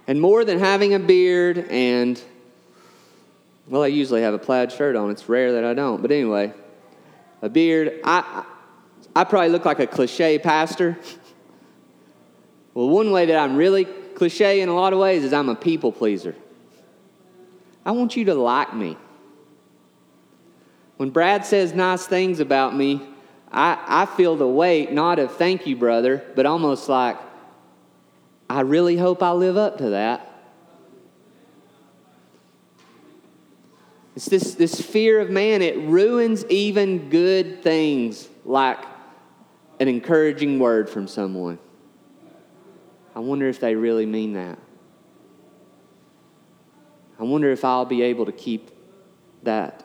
And 0.07 0.21
more 0.21 0.45
than 0.45 0.59
having 0.59 0.95
a 0.95 0.99
beard 0.99 1.59
and, 1.71 2.21
well, 3.69 3.83
I 3.83 3.89
usually 3.89 4.23
have 4.23 4.35
a 4.35 4.39
plaid 4.39 4.73
shirt 4.73 4.97
on. 4.97 5.11
It's 5.11 5.29
rare 5.29 5.53
that 5.53 5.65
I 5.65 5.75
don't. 5.75 6.03
But 6.03 6.11
anyway, 6.11 6.53
a 7.43 7.49
beard. 7.49 8.01
I, 8.05 8.45
I 9.15 9.25
probably 9.25 9.51
look 9.51 9.65
like 9.65 9.81
a 9.81 9.87
cliche 9.87 10.39
pastor. 10.39 10.97
well, 12.73 12.89
one 12.89 13.11
way 13.11 13.27
that 13.27 13.37
I'm 13.37 13.57
really 13.57 13.85
cliche 13.85 14.61
in 14.61 14.69
a 14.69 14.75
lot 14.75 14.93
of 14.93 14.99
ways 14.99 15.25
is 15.25 15.33
I'm 15.33 15.49
a 15.49 15.55
people 15.55 15.93
pleaser. 15.93 16.35
I 17.85 17.91
want 17.91 18.17
you 18.17 18.25
to 18.27 18.35
like 18.35 18.75
me. 18.75 18.97
When 20.97 21.11
Brad 21.11 21.45
says 21.45 21.75
nice 21.75 22.07
things 22.07 22.39
about 22.39 22.77
me, 22.77 23.03
I, 23.51 23.79
I 23.87 24.07
feel 24.07 24.37
the 24.37 24.47
weight, 24.47 24.93
not 24.93 25.19
of 25.19 25.37
thank 25.37 25.67
you, 25.67 25.77
brother, 25.77 26.25
but 26.37 26.47
almost 26.47 26.89
like, 26.89 27.19
I 28.49 28.61
really 28.61 28.97
hope 28.97 29.23
I 29.23 29.33
live 29.33 29.57
up 29.57 29.79
to 29.79 29.91
that. 29.91 30.32
It's 34.15 34.27
this, 34.27 34.55
this 34.55 34.81
fear 34.81 35.21
of 35.21 35.31
man, 35.31 35.63
it 35.63 35.79
ruins 35.79 36.45
even 36.47 37.09
good 37.09 37.63
things 37.63 38.29
like 38.45 38.79
an 39.81 39.89
encouraging 39.89 40.59
word 40.59 40.91
from 40.91 41.09
someone. 41.09 41.59
I 43.15 43.21
wonder 43.21 43.49
if 43.49 43.59
they 43.61 43.75
really 43.75 44.07
mean 44.07 44.35
that. 44.35 44.59
I 47.19 47.25
wonder 47.25 47.51
if 47.51 47.65
I'll 47.65 47.85
be 47.85 48.03
able 48.03 48.27
to 48.27 48.33
keep 48.33 48.71
that 49.45 49.85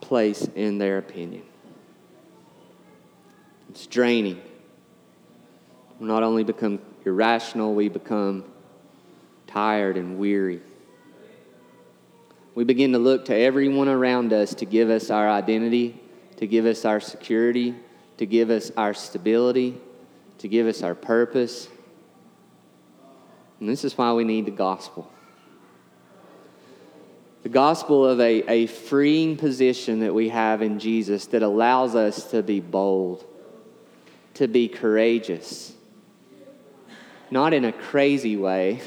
place 0.00 0.48
in 0.54 0.78
their 0.78 0.98
opinion. 0.98 1.42
It's 3.70 3.86
draining. 3.86 4.40
We 5.98 6.06
not 6.06 6.22
only 6.22 6.44
become 6.44 6.80
irrational, 7.04 7.74
we 7.74 7.88
become 7.88 8.44
tired 9.46 9.96
and 9.96 10.18
weary 10.18 10.60
we 12.58 12.64
begin 12.64 12.90
to 12.90 12.98
look 12.98 13.26
to 13.26 13.36
everyone 13.36 13.86
around 13.86 14.32
us 14.32 14.52
to 14.52 14.64
give 14.66 14.90
us 14.90 15.10
our 15.10 15.30
identity, 15.30 15.94
to 16.38 16.44
give 16.44 16.66
us 16.66 16.84
our 16.84 16.98
security, 16.98 17.72
to 18.16 18.26
give 18.26 18.50
us 18.50 18.72
our 18.76 18.92
stability, 18.92 19.80
to 20.38 20.48
give 20.48 20.66
us 20.66 20.82
our 20.82 20.96
purpose. 20.96 21.68
And 23.60 23.68
this 23.68 23.84
is 23.84 23.96
why 23.96 24.12
we 24.12 24.24
need 24.24 24.44
the 24.44 24.50
gospel. 24.50 25.08
The 27.44 27.48
gospel 27.48 28.04
of 28.04 28.18
a, 28.18 28.42
a 28.50 28.66
freeing 28.66 29.36
position 29.36 30.00
that 30.00 30.12
we 30.12 30.30
have 30.30 30.60
in 30.60 30.80
Jesus 30.80 31.26
that 31.26 31.44
allows 31.44 31.94
us 31.94 32.28
to 32.32 32.42
be 32.42 32.58
bold, 32.58 33.24
to 34.34 34.48
be 34.48 34.66
courageous, 34.66 35.74
not 37.30 37.54
in 37.54 37.64
a 37.64 37.72
crazy 37.72 38.36
way, 38.36 38.80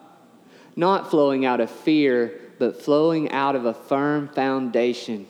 not 0.76 1.10
flowing 1.10 1.44
out 1.44 1.58
of 1.58 1.68
fear, 1.68 2.38
but 2.58 2.82
flowing 2.82 3.30
out 3.30 3.56
of 3.56 3.64
a 3.64 3.74
firm 3.74 4.28
foundation 4.28 5.26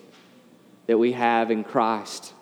that 0.86 0.98
we 0.98 1.12
have 1.12 1.50
in 1.50 1.64
Christ. 1.64 2.32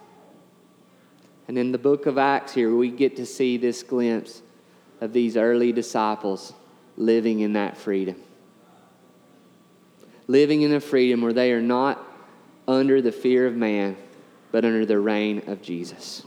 And 1.49 1.59
in 1.59 1.73
the 1.73 1.79
book 1.79 2.07
of 2.07 2.19
Acts 2.19 2.55
here, 2.55 2.75
we 2.75 2.91
get 2.91 3.17
to 3.17 3.27
see 3.27 3.57
this 3.57 3.83
glimpse 3.83 4.43
of 5.01 5.13
these 5.13 5.37
early 5.37 5.73
disciples 5.73 6.53
living 6.97 7.41
in 7.41 7.55
that 7.55 7.77
freedom. 7.77 8.17
Living 10.27 10.63
in 10.63 10.73
a 10.73 10.81
freedom 10.81 11.23
where 11.23 11.33
they 11.33 11.53
are 11.53 11.63
not 11.63 12.01
under 12.69 13.03
the 13.03 13.11
fear 13.11 13.47
of 13.47 13.57
man, 13.57 13.97
but 14.53 14.65
under 14.65 14.87
the 14.87 14.99
reign 14.99 15.43
of 15.49 15.61
Jesus. 15.63 16.25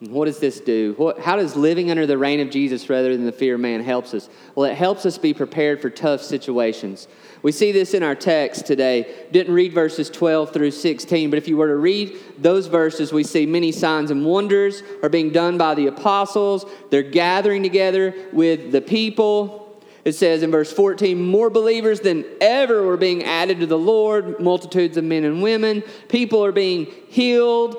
And 0.00 0.10
what 0.10 0.26
does 0.26 0.38
this 0.38 0.60
do? 0.60 0.92
What, 0.98 1.20
how 1.20 1.36
does 1.36 1.56
living 1.56 1.90
under 1.90 2.06
the 2.06 2.18
reign 2.18 2.40
of 2.40 2.50
Jesus 2.50 2.90
rather 2.90 3.16
than 3.16 3.24
the 3.24 3.32
fear 3.32 3.54
of 3.54 3.60
man 3.60 3.82
helps 3.82 4.12
us? 4.12 4.28
Well, 4.54 4.70
it 4.70 4.74
helps 4.74 5.06
us 5.06 5.16
be 5.16 5.32
prepared 5.32 5.80
for 5.80 5.88
tough 5.88 6.20
situations. 6.20 7.08
We 7.42 7.50
see 7.50 7.72
this 7.72 7.94
in 7.94 8.02
our 8.02 8.14
text 8.14 8.66
today. 8.66 9.26
Didn't 9.32 9.54
read 9.54 9.72
verses 9.72 10.10
12 10.10 10.52
through 10.52 10.72
16, 10.72 11.30
but 11.30 11.38
if 11.38 11.48
you 11.48 11.56
were 11.56 11.68
to 11.68 11.76
read 11.76 12.14
those 12.36 12.66
verses, 12.66 13.10
we 13.10 13.24
see 13.24 13.46
many 13.46 13.72
signs 13.72 14.10
and 14.10 14.26
wonders 14.26 14.82
are 15.02 15.08
being 15.08 15.30
done 15.30 15.56
by 15.56 15.74
the 15.74 15.86
apostles. 15.86 16.66
They're 16.90 17.02
gathering 17.02 17.62
together 17.62 18.14
with 18.34 18.72
the 18.72 18.82
people. 18.82 19.82
It 20.04 20.12
says 20.12 20.42
in 20.42 20.50
verse 20.50 20.72
14, 20.72 21.20
more 21.24 21.48
believers 21.48 22.00
than 22.00 22.24
ever 22.42 22.82
were 22.82 22.98
being 22.98 23.24
added 23.24 23.60
to 23.60 23.66
the 23.66 23.78
Lord, 23.78 24.40
multitudes 24.40 24.98
of 24.98 25.04
men 25.04 25.24
and 25.24 25.42
women. 25.42 25.82
People 26.08 26.44
are 26.44 26.52
being 26.52 26.86
healed 27.08 27.76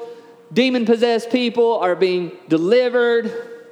demon 0.54 0.86
possessed 0.86 1.30
people 1.30 1.78
are 1.80 1.96
being 1.96 2.32
delivered. 2.48 3.32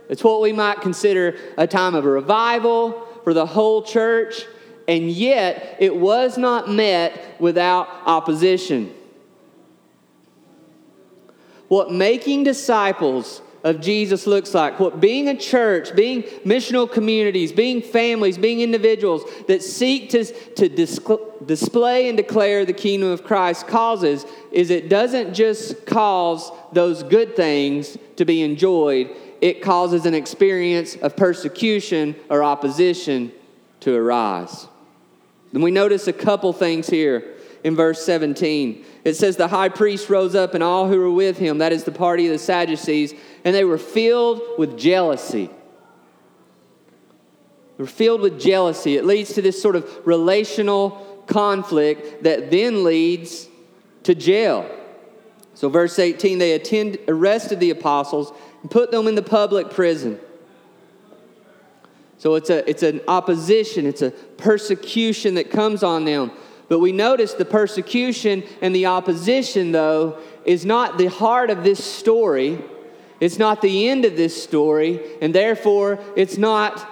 It's 0.09 0.23
what 0.23 0.41
we 0.41 0.51
might 0.51 0.81
consider 0.81 1.37
a 1.57 1.67
time 1.67 1.95
of 1.95 2.05
revival 2.05 3.07
for 3.23 3.33
the 3.33 3.45
whole 3.45 3.81
church, 3.81 4.45
and 4.87 5.09
yet 5.09 5.77
it 5.79 5.95
was 5.95 6.37
not 6.37 6.69
met 6.69 7.39
without 7.39 7.87
opposition. 8.05 8.93
What 11.67 11.91
making 11.91 12.43
disciples 12.43 13.41
of 13.65 13.81
Jesus 13.81 14.27
looks 14.27 14.53
like, 14.53 14.79
what 14.79 15.01
being 15.01 15.27
a 15.27 15.35
church, 15.35 15.95
being 15.95 16.21
missional 16.45 16.89
communities, 16.89 17.51
being 17.51 17.81
families, 17.81 18.37
being 18.37 18.61
individuals 18.61 19.23
that 19.47 19.63
seek 19.63 20.11
to, 20.11 20.23
to 20.23 20.69
display 21.43 22.07
and 22.07 22.15
declare 22.15 22.63
the 22.63 22.73
kingdom 22.73 23.09
of 23.09 23.23
Christ 23.23 23.67
causes, 23.67 24.23
is 24.51 24.69
it 24.69 24.87
doesn't 24.87 25.33
just 25.33 25.87
cause 25.87 26.51
those 26.73 27.01
good 27.01 27.35
things 27.35 27.97
to 28.17 28.23
be 28.23 28.43
enjoyed, 28.43 29.09
it 29.41 29.63
causes 29.63 30.05
an 30.05 30.13
experience 30.13 30.95
of 30.97 31.17
persecution 31.17 32.15
or 32.29 32.43
opposition 32.43 33.31
to 33.79 33.95
arise. 33.95 34.67
And 35.53 35.63
we 35.63 35.71
notice 35.71 36.07
a 36.07 36.13
couple 36.13 36.53
things 36.53 36.87
here 36.87 37.35
in 37.63 37.75
verse 37.75 38.05
17. 38.05 38.85
It 39.03 39.15
says, 39.15 39.37
The 39.37 39.47
high 39.47 39.69
priest 39.69 40.07
rose 40.09 40.35
up 40.35 40.53
and 40.53 40.63
all 40.63 40.87
who 40.87 40.99
were 40.99 41.11
with 41.11 41.39
him, 41.39 41.57
that 41.57 41.71
is 41.71 41.83
the 41.83 41.91
party 41.91 42.27
of 42.27 42.31
the 42.31 42.37
Sadducees, 42.37 43.15
and 43.45 43.53
they 43.53 43.63
were 43.63 43.77
filled 43.77 44.41
with 44.57 44.77
jealousy. 44.77 45.51
They 47.77 47.83
were 47.83 47.87
filled 47.87 48.21
with 48.21 48.41
jealousy. 48.41 48.97
It 48.97 49.05
leads 49.05 49.33
to 49.35 49.41
this 49.41 49.61
sort 49.61 49.75
of 49.75 49.87
relational 50.05 51.23
conflict 51.27 52.23
that 52.23 52.49
then 52.49 52.83
leads 52.83 53.47
to 54.03 54.15
jail. 54.15 54.69
So, 55.53 55.69
verse 55.69 55.99
18, 55.99 56.39
they 56.39 56.53
attend, 56.53 56.97
arrested 57.07 57.59
the 57.59 57.69
apostles 57.69 58.33
and 58.61 58.71
put 58.71 58.91
them 58.91 59.07
in 59.07 59.15
the 59.15 59.21
public 59.21 59.69
prison. 59.69 60.19
So, 62.17 62.35
it's, 62.35 62.49
a, 62.49 62.67
it's 62.67 62.83
an 62.83 63.01
opposition, 63.07 63.85
it's 63.85 64.01
a 64.01 64.11
persecution 64.11 65.35
that 65.35 65.51
comes 65.51 65.83
on 65.83 66.03
them. 66.05 66.31
But 66.67 66.79
we 66.79 66.91
notice 66.91 67.33
the 67.33 67.45
persecution 67.45 68.43
and 68.61 68.75
the 68.75 68.87
opposition, 68.87 69.71
though, 69.71 70.17
is 70.45 70.65
not 70.65 70.97
the 70.97 71.07
heart 71.07 71.51
of 71.51 71.63
this 71.63 71.83
story 71.83 72.59
It's 73.19 73.39
not 73.39 73.61
the 73.61 73.89
end 73.89 74.05
of 74.05 74.17
this 74.17 74.41
story, 74.41 74.99
and 75.21 75.33
therefore 75.33 75.99
it's 76.15 76.37
not 76.37 76.87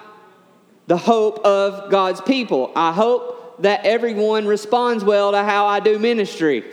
the 0.87 0.97
hope 0.97 1.39
of 1.39 1.91
God's 1.91 2.21
people. 2.21 2.71
I 2.75 2.91
hope 2.91 3.61
that 3.61 3.85
everyone 3.85 4.45
responds 4.45 5.03
well 5.03 5.31
to 5.31 5.43
how 5.43 5.67
I 5.67 5.79
do 5.79 5.99
ministry. 5.99 6.63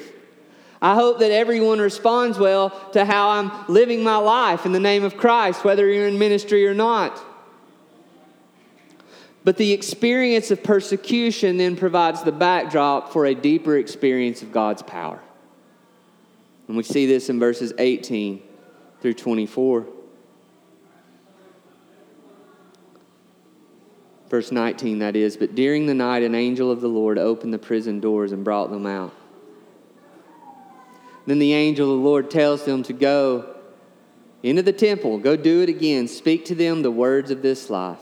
I 0.83 0.95
hope 0.95 1.19
that 1.19 1.31
everyone 1.31 1.79
responds 1.79 2.39
well 2.39 2.71
to 2.93 3.05
how 3.05 3.31
I'm 3.31 3.67
living 3.69 4.03
my 4.03 4.17
life 4.17 4.65
in 4.65 4.73
the 4.73 4.81
name 4.81 5.05
of 5.05 5.17
Christ, 5.17 5.63
whether 5.65 5.87
you're 5.89 6.09
in 6.09 6.19
ministry 6.19 6.67
or 6.67 6.75
not. 6.75 7.21
But 9.45 9.57
the 9.57 9.73
experience 9.73 10.51
of 10.51 10.63
persecution 10.63 11.59
then 11.59 11.77
provides 11.77 12.23
the 12.23 12.33
backdrop 12.33 13.13
for 13.13 13.27
a 13.27 13.35
deeper 13.35 13.77
experience 13.77 14.43
of 14.43 14.53
God's 14.53 14.83
power. 14.83 15.21
And 16.69 16.77
we 16.77 16.83
see 16.83 17.07
this 17.07 17.29
in 17.29 17.39
verses 17.39 17.73
18 17.79 18.43
through 19.01 19.15
24. 19.15 19.87
Verse 24.29 24.53
19, 24.53 25.01
that 25.01 25.17
is, 25.17 25.37
but 25.37 25.57
during 25.57 25.87
the 25.87 25.95
night 25.95 26.23
an 26.23 26.37
angel 26.37 26.71
of 26.71 26.81
the 26.81 26.89
Lord 26.89 27.19
opened 27.19 27.53
the 27.53 27.59
prison 27.59 27.99
doors 27.99 28.31
and 28.31 28.45
brought 28.45 28.71
them 28.71 28.87
out. 28.87 29.13
Then 31.27 31.41
the 31.41 31.53
angel 31.53 31.93
of 31.93 31.99
the 31.99 32.05
Lord 32.05 32.31
tells 32.31 32.65
them 32.65 32.83
to 32.85 32.93
go 32.93 33.57
into 34.43 34.63
the 34.63 34.73
temple, 34.73 35.19
go 35.19 35.37
do 35.37 35.63
it 35.63 35.69
again, 35.69 36.09
speak 36.09 36.45
to 36.47 36.55
them 36.55 36.83
the 36.83 36.91
words 36.91 37.31
of 37.31 37.43
this 37.43 37.69
life. 37.69 37.99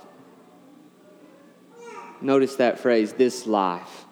Notice 2.20 2.56
that 2.56 2.78
phrase, 2.78 3.14
this 3.14 3.46
life. 3.46 4.04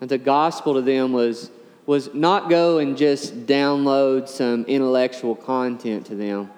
And 0.00 0.10
the 0.10 0.18
gospel 0.18 0.74
to 0.74 0.82
them 0.82 1.12
was, 1.12 1.50
was 1.90 2.14
not 2.14 2.48
go 2.48 2.78
and 2.78 2.96
just 2.96 3.46
download 3.46 4.28
some 4.28 4.64
intellectual 4.66 5.34
content 5.34 6.06
to 6.06 6.14
them, 6.14 6.48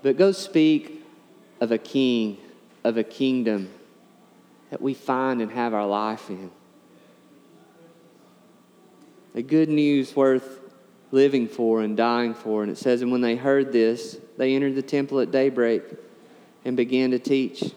but 0.00 0.16
go 0.16 0.32
speak 0.32 1.04
of 1.60 1.70
a 1.72 1.76
king, 1.76 2.38
of 2.82 2.96
a 2.96 3.04
kingdom 3.04 3.68
that 4.70 4.80
we 4.80 4.94
find 4.94 5.42
and 5.42 5.50
have 5.50 5.74
our 5.74 5.86
life 5.86 6.30
in. 6.30 6.50
A 9.34 9.42
good 9.42 9.68
news 9.68 10.16
worth 10.16 10.60
living 11.10 11.46
for 11.46 11.82
and 11.82 11.94
dying 11.94 12.32
for. 12.32 12.62
And 12.62 12.72
it 12.72 12.78
says, 12.78 13.02
And 13.02 13.12
when 13.12 13.20
they 13.20 13.36
heard 13.36 13.72
this, 13.72 14.16
they 14.38 14.54
entered 14.54 14.74
the 14.74 14.80
temple 14.80 15.20
at 15.20 15.30
daybreak 15.30 15.82
and 16.64 16.78
began 16.78 17.10
to 17.10 17.18
teach. 17.18 17.72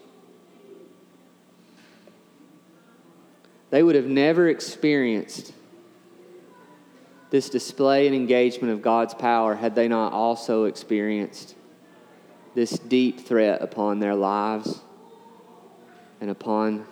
They 3.68 3.82
would 3.82 3.96
have 3.96 4.06
never 4.06 4.48
experienced 4.48 5.52
this 7.34 7.50
display 7.50 8.06
and 8.06 8.14
engagement 8.14 8.72
of 8.72 8.80
God's 8.80 9.12
power 9.12 9.56
had 9.56 9.74
they 9.74 9.88
not 9.88 10.12
also 10.12 10.66
experienced 10.66 11.56
this 12.54 12.78
deep 12.78 13.26
threat 13.26 13.60
upon 13.60 13.98
their 13.98 14.14
lives 14.14 14.80
and 16.20 16.30
upon 16.30 16.86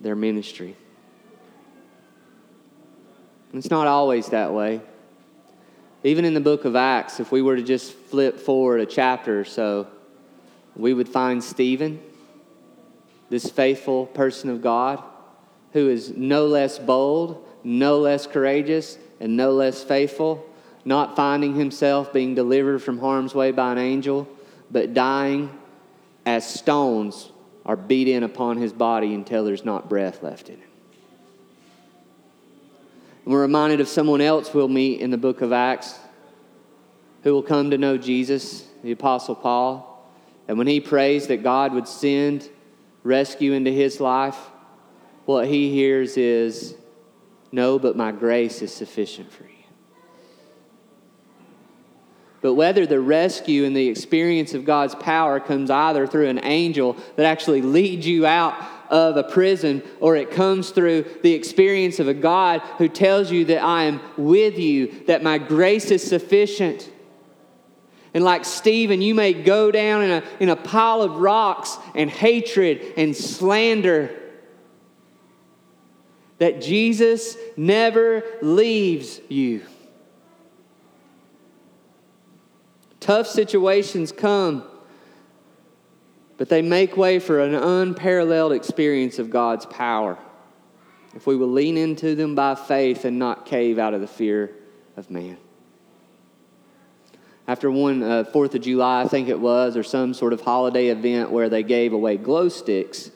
their 0.00 0.16
ministry. 0.16 0.74
It's 3.54 3.70
not 3.70 3.86
always 3.86 4.30
that 4.30 4.52
way. 4.52 4.80
Even 6.02 6.24
in 6.24 6.34
the 6.34 6.40
book 6.40 6.64
of 6.64 6.74
Acts, 6.74 7.20
if 7.20 7.30
we 7.30 7.40
were 7.40 7.54
to 7.54 7.62
just 7.62 7.92
flip 7.92 8.40
forward 8.40 8.80
a 8.80 8.86
chapter 8.86 9.38
or 9.38 9.44
so, 9.44 9.86
we 10.74 10.92
would 10.92 11.08
find 11.08 11.44
Stephen, 11.44 12.00
this 13.30 13.48
faithful 13.48 14.06
person 14.06 14.50
of 14.50 14.60
God 14.60 15.00
who 15.72 15.88
is 15.88 16.10
no 16.16 16.48
less 16.48 16.80
bold, 16.80 17.46
no 17.62 18.00
less 18.00 18.26
courageous, 18.26 18.98
and 19.20 19.36
no 19.36 19.52
less 19.52 19.82
faithful, 19.82 20.44
not 20.84 21.16
finding 21.16 21.54
himself 21.54 22.12
being 22.12 22.34
delivered 22.34 22.82
from 22.82 22.98
harm's 22.98 23.34
way 23.34 23.50
by 23.50 23.72
an 23.72 23.78
angel, 23.78 24.28
but 24.70 24.94
dying 24.94 25.50
as 26.24 26.48
stones 26.48 27.30
are 27.64 27.76
beat 27.76 28.08
in 28.08 28.22
upon 28.22 28.56
his 28.56 28.72
body 28.72 29.14
until 29.14 29.44
there's 29.44 29.64
not 29.64 29.88
breath 29.88 30.22
left 30.22 30.48
in 30.48 30.56
him. 30.56 30.62
We're 33.24 33.42
reminded 33.42 33.80
of 33.80 33.88
someone 33.88 34.20
else 34.20 34.54
we'll 34.54 34.68
meet 34.68 35.00
in 35.00 35.10
the 35.10 35.18
book 35.18 35.40
of 35.40 35.52
Acts 35.52 35.98
who 37.24 37.32
will 37.32 37.42
come 37.42 37.70
to 37.70 37.78
know 37.78 37.98
Jesus, 37.98 38.64
the 38.84 38.92
Apostle 38.92 39.34
Paul. 39.34 40.08
And 40.46 40.58
when 40.58 40.68
he 40.68 40.80
prays 40.80 41.26
that 41.26 41.42
God 41.42 41.72
would 41.72 41.88
send 41.88 42.48
rescue 43.02 43.52
into 43.52 43.72
his 43.72 43.98
life, 43.98 44.38
what 45.24 45.48
he 45.48 45.72
hears 45.72 46.16
is, 46.16 46.76
No, 47.52 47.78
but 47.78 47.96
my 47.96 48.12
grace 48.12 48.62
is 48.62 48.72
sufficient 48.72 49.32
for 49.32 49.44
you. 49.44 49.50
But 52.42 52.54
whether 52.54 52.86
the 52.86 53.00
rescue 53.00 53.64
and 53.64 53.74
the 53.74 53.88
experience 53.88 54.54
of 54.54 54.64
God's 54.64 54.94
power 54.94 55.40
comes 55.40 55.70
either 55.70 56.06
through 56.06 56.28
an 56.28 56.44
angel 56.44 56.96
that 57.16 57.26
actually 57.26 57.62
leads 57.62 58.06
you 58.06 58.26
out 58.26 58.54
of 58.88 59.16
a 59.16 59.24
prison 59.24 59.82
or 60.00 60.16
it 60.16 60.30
comes 60.30 60.70
through 60.70 61.06
the 61.22 61.32
experience 61.32 61.98
of 61.98 62.08
a 62.08 62.14
God 62.14 62.60
who 62.78 62.88
tells 62.88 63.32
you 63.32 63.46
that 63.46 63.62
I 63.62 63.84
am 63.84 64.00
with 64.16 64.58
you, 64.58 65.04
that 65.06 65.22
my 65.22 65.38
grace 65.38 65.90
is 65.90 66.06
sufficient. 66.06 66.88
And 68.14 68.22
like 68.22 68.44
Stephen, 68.44 69.02
you 69.02 69.14
may 69.14 69.32
go 69.32 69.70
down 69.70 70.02
in 70.02 70.10
a, 70.10 70.22
in 70.38 70.48
a 70.48 70.56
pile 70.56 71.02
of 71.02 71.16
rocks 71.16 71.76
and 71.94 72.08
hatred 72.08 72.94
and 72.96 73.16
slander 73.16 74.14
that 76.38 76.60
Jesus 76.60 77.36
never 77.56 78.22
leaves 78.42 79.20
you. 79.28 79.62
Tough 83.00 83.26
situations 83.26 84.12
come, 84.12 84.64
but 86.36 86.48
they 86.48 86.60
make 86.60 86.96
way 86.96 87.18
for 87.18 87.40
an 87.40 87.54
unparalleled 87.54 88.52
experience 88.52 89.18
of 89.18 89.30
God's 89.30 89.64
power 89.66 90.18
if 91.14 91.26
we 91.26 91.34
will 91.34 91.50
lean 91.50 91.78
into 91.78 92.14
them 92.14 92.34
by 92.34 92.54
faith 92.54 93.06
and 93.06 93.18
not 93.18 93.46
cave 93.46 93.78
out 93.78 93.94
of 93.94 94.02
the 94.02 94.06
fear 94.06 94.50
of 94.98 95.10
man. 95.10 95.38
After 97.48 97.70
one 97.70 98.02
uh, 98.02 98.24
Fourth 98.24 98.54
of 98.54 98.60
July, 98.60 99.02
I 99.02 99.08
think 99.08 99.28
it 99.28 99.40
was, 99.40 99.76
or 99.78 99.82
some 99.82 100.12
sort 100.12 100.34
of 100.34 100.42
holiday 100.42 100.88
event 100.88 101.30
where 101.30 101.48
they 101.48 101.62
gave 101.62 101.94
away 101.94 102.18
glow 102.18 102.50
sticks, 102.50 103.10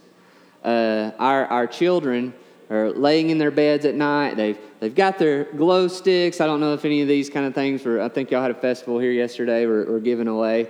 uh, 0.64 1.10
our, 1.18 1.44
our 1.46 1.66
children 1.66 2.32
are 2.70 2.90
laying 2.90 3.30
in 3.30 3.38
their 3.38 3.50
beds 3.50 3.84
at 3.84 3.96
night. 3.96 4.36
They've, 4.36 4.58
they've 4.78 4.94
got 4.94 5.18
their 5.18 5.44
glow 5.44 5.88
sticks. 5.88 6.40
I 6.40 6.46
don't 6.46 6.60
know 6.60 6.72
if 6.72 6.84
any 6.84 7.02
of 7.02 7.08
these 7.08 7.28
kind 7.28 7.44
of 7.44 7.54
things 7.54 7.84
were, 7.84 8.00
I 8.00 8.08
think 8.08 8.30
y'all 8.30 8.42
had 8.42 8.52
a 8.52 8.54
festival 8.54 9.00
here 9.00 9.10
yesterday, 9.10 9.66
were, 9.66 9.84
were 9.84 10.00
given 10.00 10.28
away. 10.28 10.68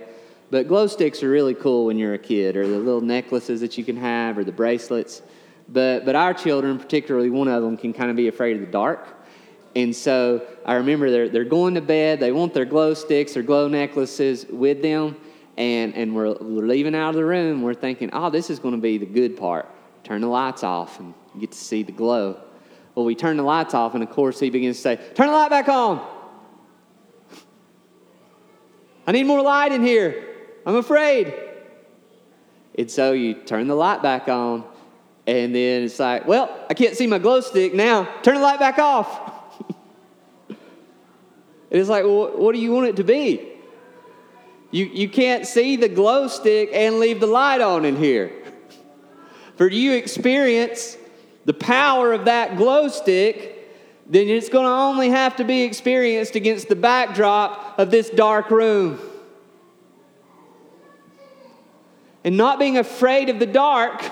But 0.49 0.67
glow 0.67 0.87
sticks 0.87 1.21
are 1.23 1.29
really 1.29 1.53
cool 1.53 1.85
when 1.85 1.97
you're 1.97 2.15
a 2.15 2.19
kid, 2.19 2.57
or 2.57 2.67
the 2.67 2.77
little 2.77 3.01
necklaces 3.01 3.61
that 3.61 3.77
you 3.77 3.85
can 3.85 3.95
have, 3.97 4.37
or 4.37 4.43
the 4.43 4.51
bracelets. 4.51 5.21
But, 5.69 6.03
but 6.03 6.15
our 6.15 6.33
children, 6.33 6.77
particularly 6.77 7.29
one 7.29 7.47
of 7.47 7.63
them, 7.63 7.77
can 7.77 7.93
kind 7.93 8.09
of 8.09 8.17
be 8.17 8.27
afraid 8.27 8.57
of 8.57 8.61
the 8.61 8.71
dark. 8.71 9.07
And 9.75 9.95
so 9.95 10.45
I 10.65 10.73
remember 10.73 11.09
they're, 11.09 11.29
they're 11.29 11.45
going 11.45 11.75
to 11.75 11.81
bed, 11.81 12.19
they 12.19 12.33
want 12.33 12.53
their 12.53 12.65
glow 12.65 12.93
sticks 12.93 13.37
or 13.37 13.43
glow 13.43 13.69
necklaces 13.69 14.45
with 14.47 14.81
them, 14.81 15.15
and, 15.55 15.95
and 15.95 16.13
we're, 16.13 16.33
we're 16.33 16.67
leaving 16.67 16.95
out 16.95 17.09
of 17.09 17.15
the 17.15 17.23
room. 17.23 17.61
We're 17.61 17.73
thinking, 17.73 18.09
oh, 18.11 18.29
this 18.29 18.49
is 18.49 18.59
going 18.59 18.75
to 18.75 18.81
be 18.81 18.97
the 18.97 19.05
good 19.05 19.37
part. 19.37 19.69
Turn 20.11 20.19
the 20.19 20.27
lights 20.27 20.61
off 20.61 20.99
and 20.99 21.13
you 21.33 21.39
get 21.39 21.53
to 21.53 21.57
see 21.57 21.83
the 21.83 21.93
glow. 21.93 22.37
Well, 22.95 23.05
we 23.05 23.15
turn 23.15 23.37
the 23.37 23.43
lights 23.43 23.73
off, 23.73 23.93
and 23.93 24.03
of 24.03 24.09
course, 24.09 24.41
he 24.41 24.49
begins 24.49 24.75
to 24.75 24.81
say, 24.81 24.95
Turn 25.15 25.27
the 25.27 25.31
light 25.31 25.49
back 25.49 25.69
on. 25.69 26.05
I 29.07 29.13
need 29.13 29.23
more 29.23 29.41
light 29.41 29.71
in 29.71 29.81
here. 29.81 30.21
I'm 30.65 30.75
afraid. 30.75 31.33
And 32.77 32.91
so 32.91 33.13
you 33.13 33.35
turn 33.35 33.69
the 33.69 33.73
light 33.73 34.01
back 34.01 34.27
on, 34.27 34.65
and 35.25 35.55
then 35.55 35.83
it's 35.83 35.97
like, 35.97 36.27
Well, 36.27 36.59
I 36.69 36.73
can't 36.73 36.97
see 36.97 37.07
my 37.07 37.17
glow 37.17 37.39
stick 37.39 37.73
now. 37.73 38.03
Turn 38.21 38.35
the 38.35 38.41
light 38.41 38.59
back 38.59 38.79
off. 38.79 39.63
it's 41.71 41.87
like, 41.87 42.03
well, 42.03 42.37
what 42.37 42.53
do 42.53 42.59
you 42.59 42.73
want 42.73 42.87
it 42.87 42.97
to 42.97 43.05
be? 43.05 43.47
You, 44.71 44.87
you 44.87 45.07
can't 45.07 45.47
see 45.47 45.77
the 45.77 45.87
glow 45.87 46.27
stick 46.27 46.71
and 46.73 46.99
leave 46.99 47.21
the 47.21 47.27
light 47.27 47.61
on 47.61 47.85
in 47.85 47.95
here. 47.95 48.40
For 49.61 49.69
you 49.69 49.93
experience 49.93 50.97
the 51.45 51.53
power 51.53 52.13
of 52.13 52.25
that 52.25 52.57
glow 52.57 52.87
stick, 52.87 53.69
then 54.07 54.27
it's 54.27 54.49
going 54.49 54.65
to 54.65 54.71
only 54.71 55.11
have 55.11 55.35
to 55.35 55.43
be 55.43 55.61
experienced 55.61 56.35
against 56.35 56.67
the 56.67 56.75
backdrop 56.75 57.77
of 57.77 57.91
this 57.91 58.09
dark 58.09 58.49
room. 58.49 58.99
And 62.23 62.37
not 62.37 62.57
being 62.57 62.79
afraid 62.79 63.29
of 63.29 63.37
the 63.37 63.45
dark 63.45 64.03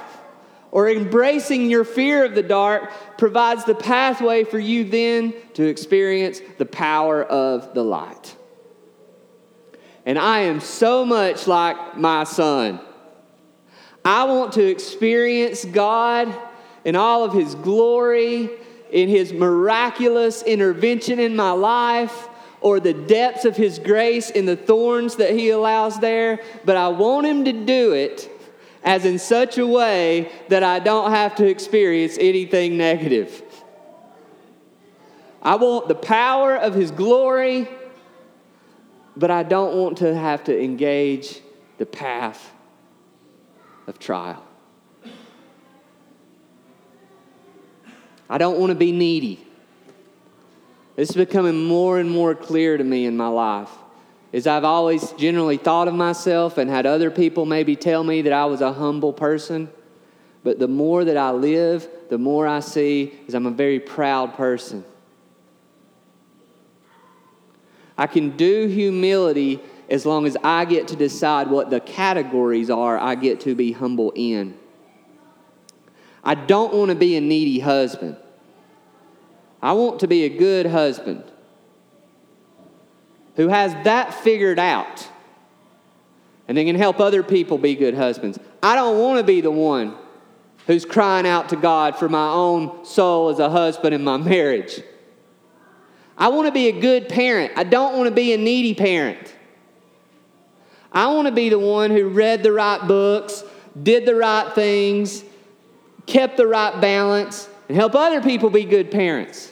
or 0.69 0.87
embracing 0.87 1.71
your 1.71 1.83
fear 1.83 2.25
of 2.25 2.35
the 2.35 2.43
dark 2.43 2.91
provides 3.17 3.65
the 3.65 3.73
pathway 3.73 4.43
for 4.43 4.59
you 4.59 4.83
then 4.83 5.33
to 5.55 5.63
experience 5.63 6.41
the 6.59 6.65
power 6.67 7.23
of 7.23 7.73
the 7.73 7.83
light. 7.83 8.35
And 10.05 10.19
I 10.19 10.41
am 10.41 10.59
so 10.59 11.03
much 11.03 11.47
like 11.47 11.97
my 11.97 12.23
son. 12.23 12.81
I 14.03 14.23
want 14.25 14.53
to 14.53 14.65
experience 14.65 15.65
God 15.65 16.33
in 16.85 16.95
all 16.95 17.23
of 17.23 17.33
His 17.33 17.55
glory, 17.55 18.49
in 18.91 19.09
His 19.09 19.33
miraculous 19.33 20.41
intervention 20.43 21.19
in 21.19 21.35
my 21.35 21.51
life, 21.51 22.27
or 22.61 22.79
the 22.79 22.93
depths 22.93 23.45
of 23.45 23.55
His 23.55 23.79
grace 23.79 24.29
in 24.29 24.45
the 24.45 24.55
thorns 24.55 25.17
that 25.17 25.31
He 25.31 25.49
allows 25.49 25.99
there, 25.99 26.39
but 26.65 26.77
I 26.77 26.87
want 26.89 27.27
Him 27.27 27.45
to 27.45 27.53
do 27.53 27.93
it 27.93 28.29
as 28.83 29.05
in 29.05 29.19
such 29.19 29.57
a 29.57 29.67
way 29.67 30.31
that 30.47 30.63
I 30.63 30.79
don't 30.79 31.11
have 31.11 31.35
to 31.35 31.45
experience 31.45 32.17
anything 32.19 32.77
negative. 32.77 33.43
I 35.41 35.55
want 35.55 35.87
the 35.87 35.95
power 35.95 36.55
of 36.55 36.73
His 36.73 36.91
glory, 36.91 37.67
but 39.17 39.29
I 39.29 39.43
don't 39.43 39.75
want 39.75 39.97
to 39.97 40.15
have 40.15 40.45
to 40.45 40.57
engage 40.57 41.41
the 41.77 41.85
path 41.85 42.53
of 43.89 43.99
trial. 43.99 44.45
I 48.29 48.37
don't 48.37 48.59
want 48.59 48.69
to 48.69 48.75
be 48.75 48.91
needy. 48.91 49.45
This 50.95 51.09
is 51.09 51.15
becoming 51.15 51.65
more 51.65 51.99
and 51.99 52.09
more 52.09 52.35
clear 52.35 52.77
to 52.77 52.83
me 52.83 53.05
in 53.05 53.17
my 53.17 53.27
life. 53.27 53.71
Is 54.31 54.45
I've 54.45 54.63
always 54.63 55.11
generally 55.13 55.57
thought 55.57 55.87
of 55.87 55.95
myself 55.95 56.59
and 56.59 56.69
had 56.69 56.85
other 56.85 57.09
people 57.09 57.47
maybe 57.47 57.75
tell 57.75 58.03
me 58.03 58.21
that 58.21 58.33
I 58.33 58.45
was 58.45 58.61
a 58.61 58.71
humble 58.71 59.11
person. 59.11 59.69
But 60.43 60.59
the 60.59 60.67
more 60.67 61.03
that 61.03 61.17
I 61.17 61.31
live, 61.31 61.87
the 62.09 62.19
more 62.19 62.47
I 62.47 62.59
see 62.59 63.13
is 63.27 63.33
I'm 63.33 63.47
a 63.47 63.51
very 63.51 63.79
proud 63.79 64.35
person. 64.35 64.85
I 67.97 68.05
can 68.05 68.37
do 68.37 68.67
humility 68.67 69.59
as 69.89 70.05
long 70.05 70.25
as 70.25 70.37
I 70.43 70.65
get 70.65 70.87
to 70.89 70.95
decide 70.95 71.49
what 71.49 71.69
the 71.69 71.79
categories 71.79 72.69
are 72.69 72.97
I 72.97 73.15
get 73.15 73.41
to 73.41 73.55
be 73.55 73.71
humble 73.71 74.13
in. 74.15 74.57
I 76.23 76.35
don't 76.35 76.73
want 76.73 76.89
to 76.89 76.95
be 76.95 77.15
a 77.15 77.21
needy 77.21 77.59
husband. 77.59 78.17
I 79.61 79.73
want 79.73 80.01
to 80.01 80.07
be 80.07 80.25
a 80.25 80.29
good 80.29 80.65
husband 80.65 81.23
who 83.35 83.47
has 83.47 83.73
that 83.83 84.13
figured 84.13 84.59
out 84.59 85.07
and 86.47 86.57
then 86.57 86.65
can 86.65 86.75
help 86.75 86.99
other 86.99 87.23
people 87.23 87.57
be 87.57 87.75
good 87.75 87.93
husbands. 87.93 88.39
I 88.61 88.75
don't 88.75 88.99
want 88.99 89.17
to 89.19 89.23
be 89.23 89.41
the 89.41 89.51
one 89.51 89.95
who's 90.67 90.85
crying 90.85 91.25
out 91.25 91.49
to 91.49 91.55
God 91.55 91.95
for 91.95 92.09
my 92.09 92.29
own 92.29 92.85
soul 92.85 93.29
as 93.29 93.39
a 93.39 93.49
husband 93.49 93.95
in 93.95 94.03
my 94.03 94.17
marriage. 94.17 94.81
I 96.17 96.27
want 96.27 96.47
to 96.47 96.51
be 96.51 96.67
a 96.67 96.79
good 96.79 97.07
parent. 97.07 97.53
I 97.55 97.63
don't 97.63 97.95
want 97.95 98.07
to 98.09 98.13
be 98.13 98.33
a 98.33 98.37
needy 98.37 98.75
parent. 98.75 99.33
I 100.91 101.07
want 101.13 101.27
to 101.27 101.33
be 101.33 101.49
the 101.49 101.59
one 101.59 101.91
who 101.91 102.09
read 102.09 102.43
the 102.43 102.51
right 102.51 102.85
books, 102.87 103.43
did 103.81 104.05
the 104.05 104.15
right 104.15 104.53
things, 104.53 105.23
kept 106.05 106.37
the 106.37 106.47
right 106.47 106.79
balance, 106.81 107.47
and 107.67 107.77
help 107.77 107.95
other 107.95 108.21
people 108.21 108.49
be 108.49 108.65
good 108.65 108.89
parents. 108.89 109.51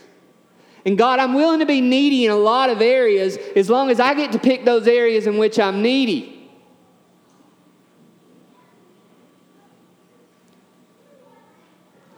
And 0.86 0.98
God, 0.98 1.20
I'm 1.20 1.34
willing 1.34 1.60
to 1.60 1.66
be 1.66 1.82
needy 1.82 2.26
in 2.26 2.32
a 2.32 2.38
lot 2.38 2.70
of 2.70 2.82
areas 2.82 3.38
as 3.56 3.70
long 3.70 3.92
as 3.92 4.00
I 4.00 4.14
get 4.14 4.32
to 4.32 4.40
pick 4.40 4.66
those 4.66 4.88
areas 4.88 5.28
in 5.28 5.38
which 5.38 5.60
I'm 5.60 5.82
needy. 5.82 6.34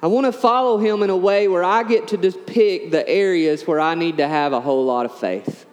I 0.02 0.08
want 0.08 0.28
to 0.28 0.32
follow 0.32 0.78
him 0.78 1.04
in 1.04 1.10
a 1.10 1.18
way 1.18 1.50
where 1.50 1.64
I 1.64 1.84
get 1.84 2.10
to 2.10 2.18
just 2.18 2.46
pick 2.46 2.92
the 2.92 3.08
areas 3.10 3.68
where 3.68 3.82
I 3.82 3.96
need 3.96 4.18
to 4.18 4.28
have 4.28 4.54
a 4.54 4.62
whole 4.62 4.86
lot 4.86 5.06
of 5.06 5.18
faith. 5.18 5.66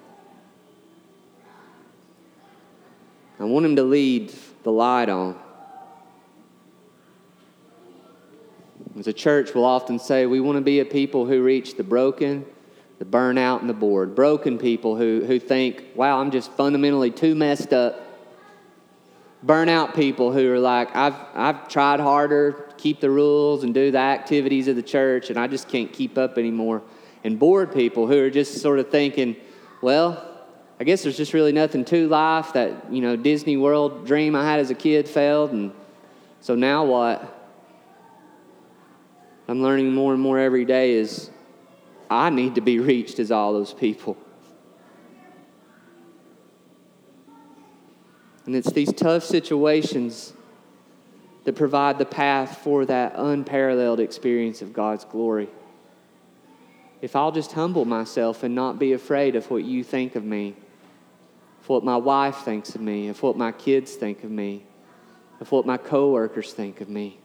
I 3.39 3.45
want 3.45 3.67
him 3.67 3.77
to 3.77 3.83
lead 3.83 4.33
the 4.63 4.73
light 4.73 5.09
on. 5.09 5.39
As 8.99 9.07
a 9.07 9.13
church, 9.13 9.55
we'll 9.55 9.67
often 9.67 9.99
say 9.99 10.25
we 10.25 10.41
want 10.41 10.57
to 10.57 10.63
be 10.63 10.81
a 10.81 10.85
people 10.85 11.27
who 11.27 11.43
reach 11.43 11.77
the 11.77 11.85
broken, 11.85 12.47
the 12.99 13.05
burnout, 13.05 13.61
and 13.61 13.69
the 13.69 13.75
bored. 13.75 14.15
Broken 14.15 14.57
people 14.57 14.97
who, 14.97 15.23
who 15.27 15.39
think, 15.39 15.85
wow, 15.95 16.19
I'm 16.19 16.31
just 16.31 16.51
fundamentally 16.53 17.11
too 17.11 17.35
messed 17.35 17.75
up. 17.75 18.01
Burnout 19.45 19.95
people 19.95 20.33
who 20.33 20.51
are 20.51 20.59
like, 20.59 20.97
I've, 20.97 21.15
I've 21.35 21.69
tried 21.69 22.01
harder, 22.01 22.71
keep 22.79 23.01
the 23.01 23.11
rules 23.11 23.65
and 23.65 23.75
do 23.75 23.91
the 23.91 23.99
activities 23.99 24.67
of 24.67 24.77
the 24.77 24.83
church, 24.83 25.29
and 25.29 25.39
I 25.39 25.47
just 25.47 25.69
can't 25.69 25.93
keep 25.93 26.17
up 26.17 26.39
anymore. 26.39 26.83
And 27.23 27.39
bored 27.39 27.75
people 27.75 28.07
who 28.07 28.19
are 28.25 28.31
just 28.31 28.63
sort 28.63 28.79
of 28.79 28.89
thinking, 28.89 29.37
well, 29.83 30.36
I 30.79 30.85
guess 30.85 31.03
there's 31.03 31.17
just 31.17 31.33
really 31.33 31.53
nothing 31.53 31.85
to 31.87 32.09
life. 32.09 32.53
That, 32.53 32.93
you 32.93 33.01
know, 33.01 33.17
Disney 33.17 33.57
World 33.57 34.07
dream 34.07 34.35
I 34.35 34.45
had 34.45 34.61
as 34.61 34.71
a 34.71 34.75
kid 34.75 35.09
failed, 35.09 35.53
and 35.53 35.73
so 36.41 36.55
now 36.55 36.85
what? 36.85 37.33
I'm 39.49 39.63
learning 39.63 39.95
more 39.95 40.13
and 40.13 40.21
more 40.21 40.39
every 40.39 40.65
day 40.65 40.93
is 40.93 41.31
I 42.11 42.31
need 42.31 42.57
to 42.57 42.61
be 42.61 42.79
reached 42.79 43.19
as 43.19 43.31
all 43.31 43.53
those 43.53 43.73
people. 43.73 44.17
And 48.45 48.55
it's 48.55 48.71
these 48.71 48.93
tough 48.93 49.25
situations 49.25 50.33
that 51.45 51.55
provide 51.55 51.99
the 51.99 52.05
path 52.05 52.59
for 52.59 52.85
that 52.87 53.15
unparalleled 53.17 54.01
experience 54.01 54.63
of 54.63 54.73
God's 54.73 55.05
glory. 55.05 55.49
If 57.01 57.15
I'll 57.15 57.33
just 57.33 57.53
humble 57.53 57.85
myself 57.85 58.43
and 58.43 58.55
not 58.55 58.79
be 58.79 58.93
afraid 58.93 59.37
of 59.37 59.51
what 59.51 59.65
you 59.65 59.85
think 59.85 60.17
of 60.17 60.25
me, 60.25 60.57
of 61.67 61.71
what 61.71 61.85
my 61.85 61.97
wife 61.97 62.37
thinks 62.45 62.77
of 62.77 62.81
me, 62.81 63.09
of 63.09 63.21
what 63.25 63.37
my 63.37 63.51
kids 63.51 63.97
think 63.97 64.23
of 64.23 64.31
me, 64.31 64.63
of 65.41 65.51
what 65.51 65.67
my 65.67 65.77
coworkers 65.77 66.53
think 66.53 66.81
of 66.81 66.89
me 66.89 67.19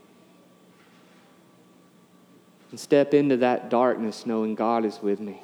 and 2.71 2.79
step 2.79 3.13
into 3.13 3.37
that 3.37 3.69
darkness 3.69 4.25
knowing 4.25 4.55
God 4.55 4.83
is 4.83 4.99
with 4.99 5.19
me. 5.19 5.39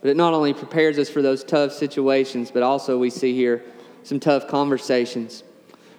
But 0.00 0.10
it 0.10 0.16
not 0.16 0.32
only 0.32 0.54
prepares 0.54 0.98
us 0.98 1.10
for 1.10 1.20
those 1.20 1.44
tough 1.44 1.72
situations, 1.72 2.50
but 2.50 2.62
also 2.62 2.96
we 2.98 3.10
see 3.10 3.34
here 3.34 3.62
some 4.02 4.18
tough 4.18 4.48
conversations. 4.48 5.44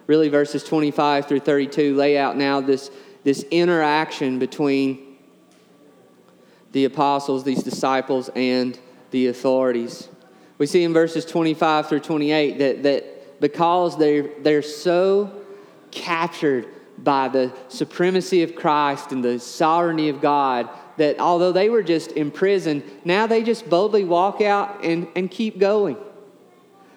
Really, 0.07 0.29
verses 0.29 0.63
25 0.63 1.27
through 1.27 1.41
32 1.41 1.95
lay 1.95 2.17
out 2.17 2.35
now 2.35 2.59
this, 2.61 2.89
this 3.23 3.43
interaction 3.51 4.39
between 4.39 5.17
the 6.71 6.85
apostles, 6.85 7.43
these 7.43 7.61
disciples, 7.61 8.29
and 8.35 8.79
the 9.11 9.27
authorities. 9.27 10.09
We 10.57 10.67
see 10.67 10.83
in 10.83 10.93
verses 10.93 11.25
25 11.25 11.89
through 11.89 12.01
28 12.01 12.57
that, 12.59 12.83
that 12.83 13.41
because 13.41 13.97
they're, 13.97 14.29
they're 14.41 14.61
so 14.61 15.31
captured 15.91 16.67
by 16.97 17.27
the 17.27 17.51
supremacy 17.67 18.43
of 18.43 18.55
Christ 18.55 19.11
and 19.11 19.23
the 19.23 19.39
sovereignty 19.39 20.09
of 20.09 20.21
God 20.21 20.69
that 20.97 21.19
although 21.19 21.51
they 21.51 21.69
were 21.69 21.83
just 21.83 22.11
imprisoned, 22.11 22.83
now 23.03 23.27
they 23.27 23.43
just 23.43 23.69
boldly 23.69 24.03
walk 24.03 24.41
out 24.41 24.83
and, 24.83 25.07
and 25.15 25.29
keep 25.29 25.57
going. 25.57 25.97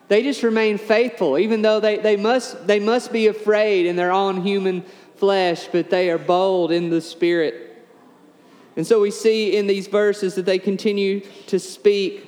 They 0.09 0.23
just 0.23 0.43
remain 0.43 0.79
faithful, 0.79 1.39
even 1.39 1.63
though 1.63 1.81
they, 1.81 1.99
they, 1.99 2.17
must, 2.17 2.67
they 2.67 2.79
must 2.79 3.13
be 3.13 3.27
afraid 3.27 3.87
in 3.87 3.97
their 3.97 4.13
own 4.13 4.43
human 4.43 4.85
flesh, 5.17 5.67
but 5.67 5.91
they 5.91 6.11
are 6.11 6.19
bold 6.19 6.71
in 6.71 6.91
the 6.91 7.01
Spirit. 7.01 7.85
And 8.77 8.87
so 8.87 9.01
we 9.01 9.11
see 9.11 9.57
in 9.57 9.67
these 9.67 9.89
verses 9.89 10.35
that 10.35 10.45
they 10.45 10.59
continue 10.59 11.21
to 11.47 11.59
speak, 11.59 12.26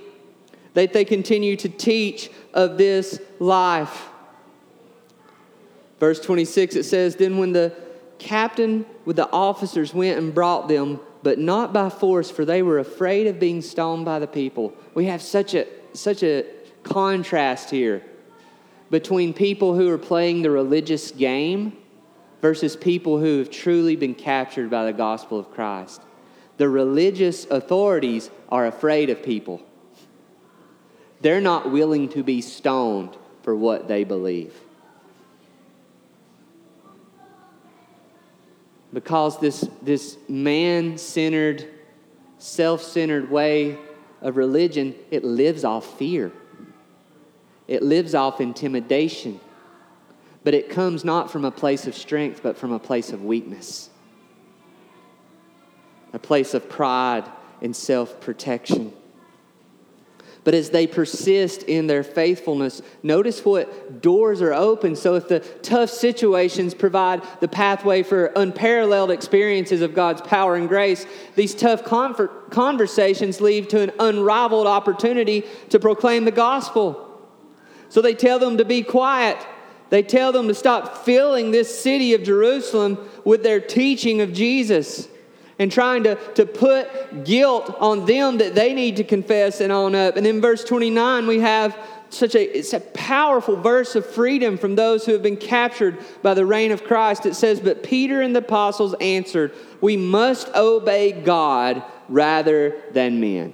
that 0.78 0.92
they 0.92 1.04
continue 1.04 1.56
to 1.56 1.68
teach 1.68 2.30
of 2.54 2.78
this 2.78 3.20
life. 3.40 4.10
Verse 5.98 6.20
26, 6.20 6.76
it 6.76 6.84
says, 6.84 7.16
Then 7.16 7.38
when 7.38 7.52
the 7.52 7.74
captain 8.20 8.86
with 9.04 9.16
the 9.16 9.28
officers 9.32 9.92
went 9.92 10.18
and 10.18 10.32
brought 10.32 10.68
them, 10.68 11.00
but 11.24 11.36
not 11.36 11.72
by 11.72 11.90
force, 11.90 12.30
for 12.30 12.44
they 12.44 12.62
were 12.62 12.78
afraid 12.78 13.26
of 13.26 13.40
being 13.40 13.60
stoned 13.60 14.04
by 14.04 14.20
the 14.20 14.28
people. 14.28 14.72
We 14.94 15.06
have 15.06 15.20
such 15.20 15.52
a, 15.54 15.66
such 15.94 16.22
a 16.22 16.44
contrast 16.84 17.70
here 17.70 18.04
between 18.88 19.34
people 19.34 19.74
who 19.74 19.90
are 19.90 19.98
playing 19.98 20.42
the 20.42 20.50
religious 20.52 21.10
game 21.10 21.76
versus 22.40 22.76
people 22.76 23.18
who 23.18 23.40
have 23.40 23.50
truly 23.50 23.96
been 23.96 24.14
captured 24.14 24.70
by 24.70 24.84
the 24.84 24.92
gospel 24.92 25.40
of 25.40 25.50
Christ. 25.50 26.02
The 26.56 26.68
religious 26.68 27.46
authorities 27.46 28.30
are 28.48 28.66
afraid 28.66 29.10
of 29.10 29.24
people. 29.24 29.60
They're 31.20 31.40
not 31.40 31.70
willing 31.70 32.08
to 32.10 32.22
be 32.22 32.40
stoned 32.40 33.16
for 33.42 33.54
what 33.56 33.88
they 33.88 34.04
believe. 34.04 34.54
because 38.92 39.38
this, 39.38 39.68
this 39.82 40.16
man 40.28 40.98
centered, 40.98 41.66
self 42.38 42.82
centered 42.82 43.30
way 43.30 43.78
of 44.20 44.36
religion, 44.36 44.94
it 45.10 45.24
lives 45.24 45.64
off 45.64 45.98
fear. 45.98 46.32
It 47.66 47.82
lives 47.82 48.14
off 48.14 48.40
intimidation. 48.40 49.40
But 50.42 50.54
it 50.54 50.70
comes 50.70 51.04
not 51.04 51.30
from 51.30 51.44
a 51.44 51.50
place 51.50 51.86
of 51.86 51.94
strength, 51.94 52.40
but 52.42 52.56
from 52.56 52.72
a 52.72 52.78
place 52.78 53.12
of 53.12 53.24
weakness, 53.24 53.90
a 56.12 56.18
place 56.18 56.54
of 56.54 56.68
pride 56.68 57.24
and 57.60 57.76
self 57.76 58.20
protection. 58.20 58.92
But 60.48 60.54
as 60.54 60.70
they 60.70 60.86
persist 60.86 61.64
in 61.64 61.88
their 61.88 62.02
faithfulness, 62.02 62.80
notice 63.02 63.44
what 63.44 64.00
doors 64.00 64.40
are 64.40 64.54
open. 64.54 64.96
So, 64.96 65.14
if 65.14 65.28
the 65.28 65.40
tough 65.40 65.90
situations 65.90 66.72
provide 66.72 67.22
the 67.40 67.48
pathway 67.48 68.02
for 68.02 68.32
unparalleled 68.34 69.10
experiences 69.10 69.82
of 69.82 69.92
God's 69.92 70.22
power 70.22 70.56
and 70.56 70.66
grace, 70.66 71.04
these 71.36 71.54
tough 71.54 71.84
conversations 71.84 73.42
lead 73.42 73.68
to 73.68 73.82
an 73.82 73.92
unrivaled 74.00 74.66
opportunity 74.66 75.44
to 75.68 75.78
proclaim 75.78 76.24
the 76.24 76.30
gospel. 76.30 77.20
So, 77.90 78.00
they 78.00 78.14
tell 78.14 78.38
them 78.38 78.56
to 78.56 78.64
be 78.64 78.82
quiet. 78.82 79.36
They 79.90 80.02
tell 80.02 80.32
them 80.32 80.48
to 80.48 80.54
stop 80.54 81.04
filling 81.04 81.50
this 81.50 81.78
city 81.78 82.14
of 82.14 82.22
Jerusalem 82.22 82.96
with 83.22 83.42
their 83.42 83.60
teaching 83.60 84.22
of 84.22 84.32
Jesus 84.32 85.08
and 85.58 85.72
trying 85.72 86.04
to, 86.04 86.14
to 86.34 86.46
put 86.46 87.24
guilt 87.24 87.76
on 87.80 88.06
them 88.06 88.38
that 88.38 88.54
they 88.54 88.72
need 88.72 88.96
to 88.96 89.04
confess 89.04 89.60
and 89.60 89.72
own 89.72 89.94
up. 89.94 90.16
And 90.16 90.26
in 90.26 90.40
verse 90.40 90.64
29, 90.64 91.26
we 91.26 91.40
have 91.40 91.76
such 92.10 92.34
a 92.34 92.58
it's 92.58 92.72
a 92.72 92.80
powerful 92.80 93.56
verse 93.56 93.94
of 93.94 94.06
freedom 94.06 94.56
from 94.56 94.76
those 94.76 95.04
who 95.04 95.12
have 95.12 95.22
been 95.22 95.36
captured 95.36 95.98
by 96.22 96.34
the 96.34 96.46
reign 96.46 96.72
of 96.72 96.84
Christ. 96.84 97.26
It 97.26 97.34
says, 97.34 97.60
But 97.60 97.82
Peter 97.82 98.22
and 98.22 98.34
the 98.34 98.40
apostles 98.40 98.94
answered, 99.00 99.52
We 99.80 99.96
must 99.96 100.48
obey 100.54 101.12
God 101.12 101.82
rather 102.08 102.80
than 102.92 103.20
men. 103.20 103.52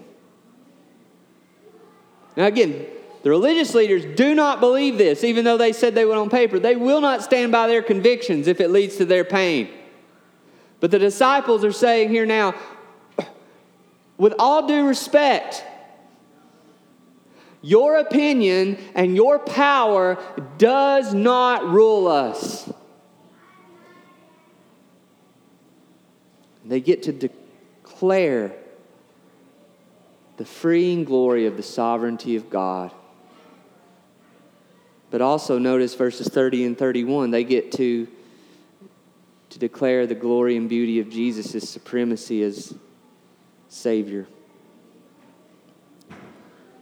Now 2.37 2.47
again, 2.47 2.87
the 3.23 3.31
religious 3.31 3.75
leaders 3.75 4.05
do 4.17 4.35
not 4.35 4.61
believe 4.61 4.99
this, 4.99 5.25
even 5.25 5.45
though 5.45 5.57
they 5.57 5.73
said 5.73 5.95
they 5.95 6.05
would 6.05 6.19
on 6.19 6.31
paper. 6.31 6.59
They 6.59 6.77
will 6.77 7.01
not 7.01 7.23
stand 7.23 7.51
by 7.51 7.67
their 7.67 7.83
convictions 7.83 8.47
if 8.47 8.61
it 8.61 8.71
leads 8.71 8.97
to 8.97 9.05
their 9.05 9.25
pain. 9.25 9.69
But 10.81 10.91
the 10.91 10.99
disciples 10.99 11.65
are 11.65 11.73
saying 11.73 12.11
here 12.11 12.27
now, 12.27 12.55
with 14.19 14.35
all 14.39 14.67
due 14.67 14.87
respect, 14.87 15.65
your 17.63 17.97
opinion 17.97 18.79
and 18.95 19.17
your 19.17 19.39
power 19.39 20.19
does 20.59 21.15
not 21.15 21.67
rule 21.67 22.07
us. 22.07 22.71
They 26.65 26.81
get 26.81 27.05
to 27.05 27.13
declare 27.13 28.55
the 30.37 30.45
freeing 30.45 31.05
glory 31.05 31.47
of 31.47 31.57
the 31.57 31.63
sovereignty 31.63 32.37
of 32.37 32.51
God. 32.51 32.91
But 35.11 35.21
also 35.21 35.59
notice 35.59 35.95
verses 35.95 36.29
30 36.29 36.65
and 36.65 36.79
31, 36.79 37.31
they 37.31 37.45
get 37.45 37.73
to 37.73 38.09
to 39.55 39.61
declare 39.61 40.05
the 40.05 40.17
glory 40.17 40.57
and 40.57 40.69
beauty 40.69 40.99
of 40.99 41.09
Jesus' 41.09 41.71
supremacy 41.71 42.43
as 42.43 42.75
Savior. 43.69 44.27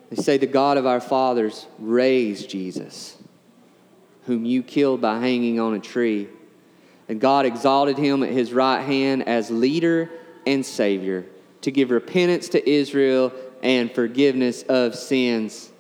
They 0.09 0.17
say 0.17 0.39
the 0.39 0.47
God 0.47 0.79
of 0.79 0.87
our 0.87 0.99
fathers 0.99 1.67
raised 1.79 2.49
Jesus, 2.49 3.19
whom 4.25 4.47
you 4.47 4.63
killed 4.63 5.03
by 5.03 5.19
hanging 5.19 5.61
on 5.61 5.75
a 5.75 5.81
tree. 5.81 6.29
And 7.11 7.21
God 7.21 7.45
exalted 7.45 7.99
him 7.99 8.23
at 8.23 8.31
his 8.31 8.55
right 8.55 8.81
hand 8.81 9.29
as 9.29 9.51
leader 9.51 10.09
and 10.47 10.65
Savior 10.65 11.27
to 11.61 11.71
give 11.71 11.91
repentance 11.91 12.49
to 12.49 12.71
Israel 12.71 13.35
and 13.63 13.93
forgiveness 13.93 14.63
of 14.63 14.95
sins. 14.95 15.71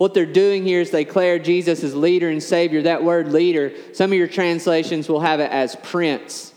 What 0.00 0.14
they're 0.14 0.24
doing 0.24 0.64
here 0.64 0.80
is 0.80 0.90
they 0.90 1.04
declare 1.04 1.38
Jesus 1.38 1.84
as 1.84 1.94
leader 1.94 2.30
and 2.30 2.42
Savior. 2.42 2.80
That 2.80 3.04
word 3.04 3.32
leader, 3.32 3.74
some 3.92 4.12
of 4.12 4.16
your 4.16 4.28
translations 4.28 5.10
will 5.10 5.20
have 5.20 5.40
it 5.40 5.50
as 5.50 5.76
prince. 5.76 6.54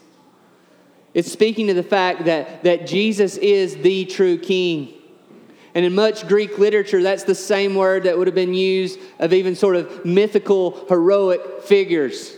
It's 1.13 1.29
speaking 1.29 1.67
to 1.67 1.73
the 1.73 1.83
fact 1.83 2.23
that, 2.23 2.63
that 2.63 2.87
Jesus 2.87 3.35
is 3.35 3.75
the 3.75 4.05
true 4.05 4.37
king. 4.37 4.93
And 5.75 5.83
in 5.83 5.93
much 5.93 6.25
Greek 6.25 6.57
literature, 6.57 7.03
that's 7.03 7.25
the 7.25 7.35
same 7.35 7.75
word 7.75 8.03
that 8.03 8.17
would 8.17 8.27
have 8.27 8.33
been 8.33 8.53
used 8.53 8.97
of 9.19 9.33
even 9.33 9.57
sort 9.57 9.75
of 9.75 10.05
mythical, 10.05 10.85
heroic 10.87 11.63
figures. 11.63 12.37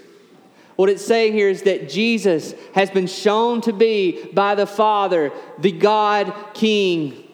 What 0.76 0.90
it's 0.90 1.06
saying 1.06 1.34
here 1.34 1.50
is 1.50 1.62
that 1.62 1.88
Jesus 1.88 2.56
has 2.74 2.90
been 2.90 3.06
shown 3.06 3.62
to 3.62 3.74
be 3.74 4.26
by 4.34 4.56
the 4.56 4.66
Father, 4.66 5.32
the 5.60 5.72
God 5.72 6.34
King, 6.56 7.32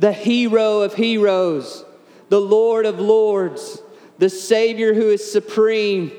the 0.00 0.12
hero 0.12 0.80
of 0.80 0.94
heroes 0.94 1.84
the 2.32 2.40
Lord 2.40 2.86
of 2.86 2.98
Lords, 2.98 3.82
the 4.16 4.30
Savior 4.30 4.94
who 4.94 5.10
is 5.10 5.30
supreme. 5.30 6.10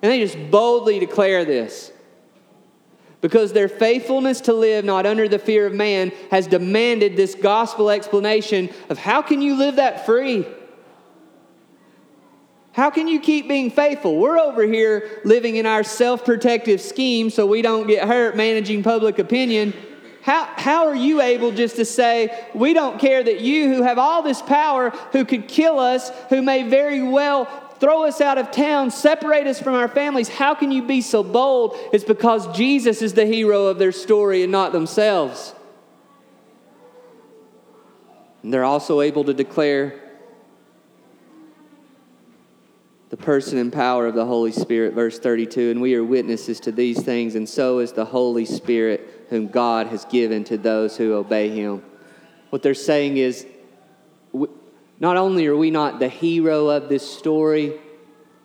And 0.00 0.12
they 0.12 0.20
just 0.20 0.52
boldly 0.52 1.00
declare 1.00 1.44
this 1.44 1.90
because 3.20 3.52
their 3.52 3.66
faithfulness 3.66 4.42
to 4.42 4.52
live 4.52 4.84
not 4.84 5.04
under 5.04 5.26
the 5.26 5.40
fear 5.40 5.66
of 5.66 5.72
man 5.72 6.12
has 6.30 6.46
demanded 6.46 7.16
this 7.16 7.34
gospel 7.34 7.90
explanation 7.90 8.70
of 8.88 8.98
how 8.98 9.20
can 9.20 9.42
you 9.42 9.58
live 9.58 9.74
that 9.76 10.06
free? 10.06 10.46
How 12.70 12.90
can 12.90 13.08
you 13.08 13.18
keep 13.18 13.48
being 13.48 13.72
faithful? 13.72 14.18
We're 14.18 14.38
over 14.38 14.62
here 14.62 15.22
living 15.24 15.56
in 15.56 15.66
our 15.66 15.82
self 15.82 16.24
protective 16.24 16.80
scheme 16.80 17.30
so 17.30 17.46
we 17.46 17.62
don't 17.62 17.88
get 17.88 18.06
hurt 18.06 18.36
managing 18.36 18.84
public 18.84 19.18
opinion. 19.18 19.74
How, 20.26 20.44
how 20.56 20.88
are 20.88 20.96
you 20.96 21.20
able 21.20 21.52
just 21.52 21.76
to 21.76 21.84
say, 21.84 22.48
we 22.52 22.74
don't 22.74 22.98
care 22.98 23.22
that 23.22 23.42
you 23.42 23.72
who 23.72 23.82
have 23.84 23.96
all 23.96 24.22
this 24.22 24.42
power, 24.42 24.90
who 25.12 25.24
could 25.24 25.46
kill 25.46 25.78
us, 25.78 26.10
who 26.30 26.42
may 26.42 26.68
very 26.68 27.00
well 27.00 27.44
throw 27.78 28.02
us 28.02 28.20
out 28.20 28.36
of 28.36 28.50
town, 28.50 28.90
separate 28.90 29.46
us 29.46 29.62
from 29.62 29.74
our 29.74 29.86
families, 29.86 30.28
how 30.28 30.52
can 30.52 30.72
you 30.72 30.82
be 30.82 31.00
so 31.00 31.22
bold? 31.22 31.78
It's 31.92 32.02
because 32.02 32.52
Jesus 32.56 33.02
is 33.02 33.14
the 33.14 33.24
hero 33.24 33.66
of 33.66 33.78
their 33.78 33.92
story 33.92 34.42
and 34.42 34.50
not 34.50 34.72
themselves. 34.72 35.54
And 38.42 38.52
they're 38.52 38.64
also 38.64 39.02
able 39.02 39.22
to 39.22 39.32
declare 39.32 39.94
the 43.10 43.16
person 43.16 43.58
and 43.58 43.72
power 43.72 44.08
of 44.08 44.16
the 44.16 44.26
Holy 44.26 44.50
Spirit, 44.50 44.92
verse 44.92 45.20
32. 45.20 45.70
And 45.70 45.80
we 45.80 45.94
are 45.94 46.02
witnesses 46.02 46.58
to 46.60 46.72
these 46.72 47.00
things, 47.00 47.36
and 47.36 47.48
so 47.48 47.78
is 47.78 47.92
the 47.92 48.06
Holy 48.06 48.44
Spirit 48.44 49.15
whom 49.28 49.48
God 49.48 49.88
has 49.88 50.04
given 50.06 50.44
to 50.44 50.56
those 50.56 50.96
who 50.96 51.14
obey 51.14 51.48
him. 51.48 51.82
What 52.50 52.62
they're 52.62 52.74
saying 52.74 53.16
is 53.16 53.46
not 54.98 55.16
only 55.16 55.46
are 55.46 55.56
we 55.56 55.70
not 55.70 55.98
the 55.98 56.08
hero 56.08 56.68
of 56.68 56.88
this 56.88 57.08
story, 57.08 57.78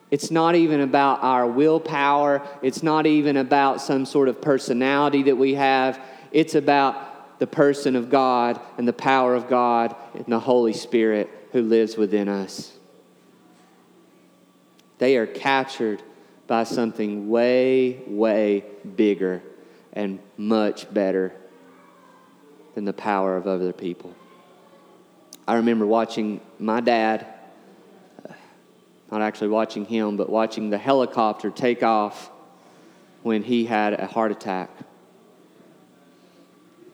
it's 0.09 0.31
not 0.31 0.55
even 0.55 0.81
about 0.81 1.23
our 1.23 1.47
willpower, 1.47 2.45
it's 2.61 2.83
not 2.83 3.05
even 3.05 3.37
about 3.37 3.81
some 3.81 4.05
sort 4.05 4.27
of 4.27 4.41
personality 4.41 5.23
that 5.23 5.37
we 5.37 5.53
have. 5.53 5.99
It's 6.31 6.55
about 6.55 7.39
the 7.39 7.47
person 7.47 7.95
of 7.95 8.09
God 8.09 8.59
and 8.77 8.87
the 8.87 8.93
power 8.93 9.35
of 9.35 9.47
God 9.47 9.95
and 10.13 10.25
the 10.27 10.39
Holy 10.39 10.73
Spirit 10.73 11.29
who 11.53 11.61
lives 11.61 11.95
within 11.95 12.27
us. 12.27 12.73
They 14.97 15.17
are 15.17 15.27
captured 15.27 16.03
by 16.47 16.65
something 16.65 17.29
way, 17.29 18.01
way 18.05 18.65
bigger 18.95 19.41
and 19.93 20.19
much 20.37 20.91
better 20.93 21.33
than 22.75 22.85
the 22.85 22.93
power 22.93 23.35
of 23.35 23.47
other 23.47 23.73
people. 23.73 24.13
I 25.47 25.55
remember 25.55 25.85
watching 25.85 26.39
my 26.59 26.79
dad, 26.79 27.27
uh, 28.27 28.33
not 29.11 29.21
actually 29.21 29.49
watching 29.49 29.85
him, 29.85 30.15
but 30.15 30.29
watching 30.29 30.69
the 30.69 30.77
helicopter 30.77 31.49
take 31.49 31.83
off 31.83 32.29
when 33.23 33.43
he 33.43 33.65
had 33.65 33.93
a 33.93 34.07
heart 34.07 34.31
attack. 34.31 34.69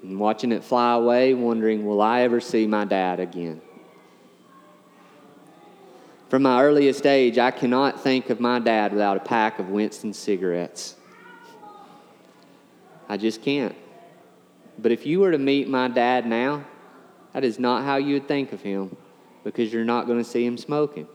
And 0.01 0.19
watching 0.19 0.51
it 0.51 0.63
fly 0.63 0.93
away, 0.93 1.33
wondering, 1.33 1.86
will 1.86 2.01
I 2.01 2.21
ever 2.21 2.39
see 2.39 2.67
my 2.67 2.86
dad 2.86 3.19
again? 3.19 3.62
From 6.29 6.43
my 6.43 6.62
earliest 6.62 7.05
age, 7.05 7.38
I 7.38 7.51
cannot 7.51 8.01
think 8.01 8.29
of 8.29 8.39
my 8.39 8.60
dad 8.60 8.91
without 8.91 9.17
a 9.17 9.21
pack 9.21 9.60
of 9.60 9.69
Winston 9.69 10.13
cigarettes. 10.13 10.95
I 13.10 13.17
just 13.17 13.41
can't. 13.41 13.76
But 14.80 14.91
if 14.91 15.06
you 15.06 15.20
were 15.20 15.32
to 15.32 15.38
meet 15.38 15.67
my 15.67 15.88
dad 15.88 16.26
now, 16.26 16.65
that 17.34 17.43
is 17.43 17.60
not 17.60 17.84
how 17.84 17.98
you 17.98 18.15
would 18.15 18.28
think 18.28 18.54
of 18.54 18.62
him 18.62 18.96
because 19.43 19.72
you're 19.72 19.86
not 19.86 20.08
going 20.08 20.17
to 20.17 20.24
see 20.24 20.46
him 20.46 20.58
smoking. 20.58 21.08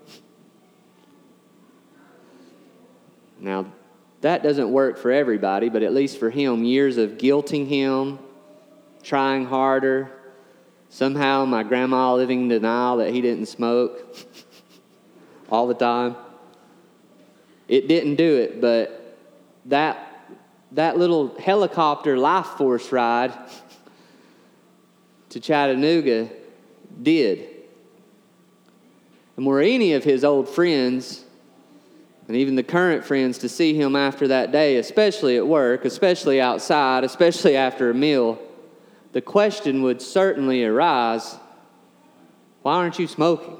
Now, 3.38 3.66
that 4.20 4.42
doesn't 4.42 4.70
work 4.70 4.98
for 4.98 5.10
everybody, 5.10 5.68
but 5.68 5.82
at 5.82 5.92
least 5.92 6.18
for 6.18 6.30
him, 6.30 6.64
years 6.64 6.96
of 6.96 7.18
guilting 7.18 7.66
him, 7.66 8.18
trying 9.02 9.46
harder, 9.46 10.12
somehow 10.88 11.44
my 11.44 11.62
grandma 11.62 12.14
living 12.14 12.42
in 12.42 12.48
denial 12.48 12.98
that 12.98 13.10
he 13.10 13.20
didn't 13.20 13.46
smoke 13.46 14.16
all 15.50 15.66
the 15.66 15.74
time. 15.74 16.14
It 17.66 17.88
didn't 17.88 18.16
do 18.16 18.36
it, 18.36 18.60
but 18.60 19.18
that 19.66 20.11
that 20.74 20.96
little 20.96 21.34
helicopter 21.38 22.16
life 22.16 22.46
force 22.46 22.90
ride 22.92 23.32
to 25.28 25.40
Chattanooga 25.40 26.30
did. 27.02 27.48
And 29.36 29.46
were 29.46 29.60
any 29.60 29.94
of 29.94 30.04
his 30.04 30.24
old 30.24 30.48
friends, 30.48 31.24
and 32.28 32.36
even 32.36 32.54
the 32.54 32.62
current 32.62 33.04
friends, 33.04 33.38
to 33.38 33.48
see 33.48 33.74
him 33.74 33.96
after 33.96 34.28
that 34.28 34.52
day, 34.52 34.76
especially 34.76 35.36
at 35.36 35.46
work, 35.46 35.84
especially 35.84 36.40
outside, 36.40 37.04
especially 37.04 37.56
after 37.56 37.90
a 37.90 37.94
meal, 37.94 38.38
the 39.12 39.20
question 39.20 39.82
would 39.82 40.00
certainly 40.00 40.64
arise 40.64 41.36
Why 42.62 42.74
aren't 42.74 42.98
you 42.98 43.06
smoking? 43.06 43.58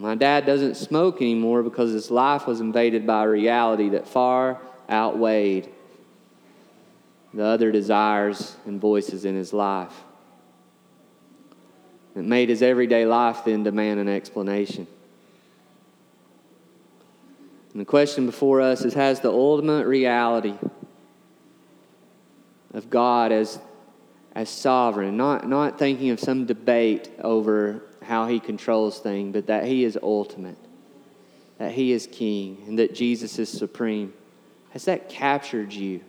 My 0.00 0.14
dad 0.14 0.46
doesn't 0.46 0.76
smoke 0.76 1.20
anymore 1.20 1.62
because 1.62 1.92
his 1.92 2.10
life 2.10 2.46
was 2.46 2.60
invaded 2.60 3.06
by 3.06 3.24
a 3.24 3.28
reality 3.28 3.90
that 3.90 4.08
far 4.08 4.58
outweighed 4.88 5.68
the 7.34 7.44
other 7.44 7.70
desires 7.70 8.56
and 8.66 8.80
voices 8.80 9.24
in 9.24 9.34
his 9.34 9.52
life. 9.52 9.92
It 12.14 12.24
made 12.24 12.48
his 12.48 12.62
everyday 12.62 13.06
life 13.06 13.44
then 13.44 13.62
demand 13.62 14.00
an 14.00 14.08
explanation. 14.08 14.86
And 17.72 17.80
the 17.80 17.86
question 17.86 18.26
before 18.26 18.60
us 18.60 18.84
is 18.84 18.94
Has 18.94 19.20
the 19.20 19.30
ultimate 19.30 19.86
reality 19.86 20.54
of 22.74 22.90
God 22.90 23.32
as, 23.32 23.58
as 24.34 24.48
sovereign, 24.48 25.16
not, 25.16 25.48
not 25.48 25.78
thinking 25.78 26.10
of 26.10 26.20
some 26.20 26.46
debate 26.46 27.10
over 27.22 27.82
how 28.04 28.26
he 28.26 28.40
controls 28.40 28.98
things, 28.98 29.32
but 29.32 29.46
that 29.46 29.64
he 29.64 29.84
is 29.84 29.98
ultimate, 30.02 30.58
that 31.58 31.72
he 31.72 31.92
is 31.92 32.06
king, 32.06 32.62
and 32.66 32.78
that 32.78 32.94
Jesus 32.94 33.38
is 33.38 33.48
supreme, 33.48 34.12
has 34.70 34.84
that 34.86 35.08
captured 35.08 35.72
you? 35.72 36.00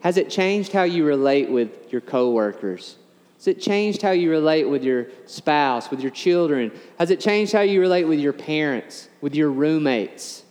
Has 0.00 0.16
it 0.16 0.30
changed 0.30 0.72
how 0.72 0.84
you 0.84 1.04
relate 1.04 1.50
with 1.50 1.92
your 1.92 2.00
coworkers? 2.00 2.96
Has 3.36 3.48
it 3.48 3.60
changed 3.60 4.02
how 4.02 4.10
you 4.10 4.30
relate 4.30 4.68
with 4.68 4.84
your 4.84 5.06
spouse, 5.26 5.90
with 5.90 6.00
your 6.00 6.10
children? 6.10 6.72
Has 6.98 7.10
it 7.10 7.20
changed 7.20 7.52
how 7.52 7.60
you 7.60 7.80
relate 7.80 8.04
with 8.04 8.18
your 8.18 8.32
parents, 8.32 9.08
with 9.20 9.34
your 9.34 9.50
roommates? 9.50 10.44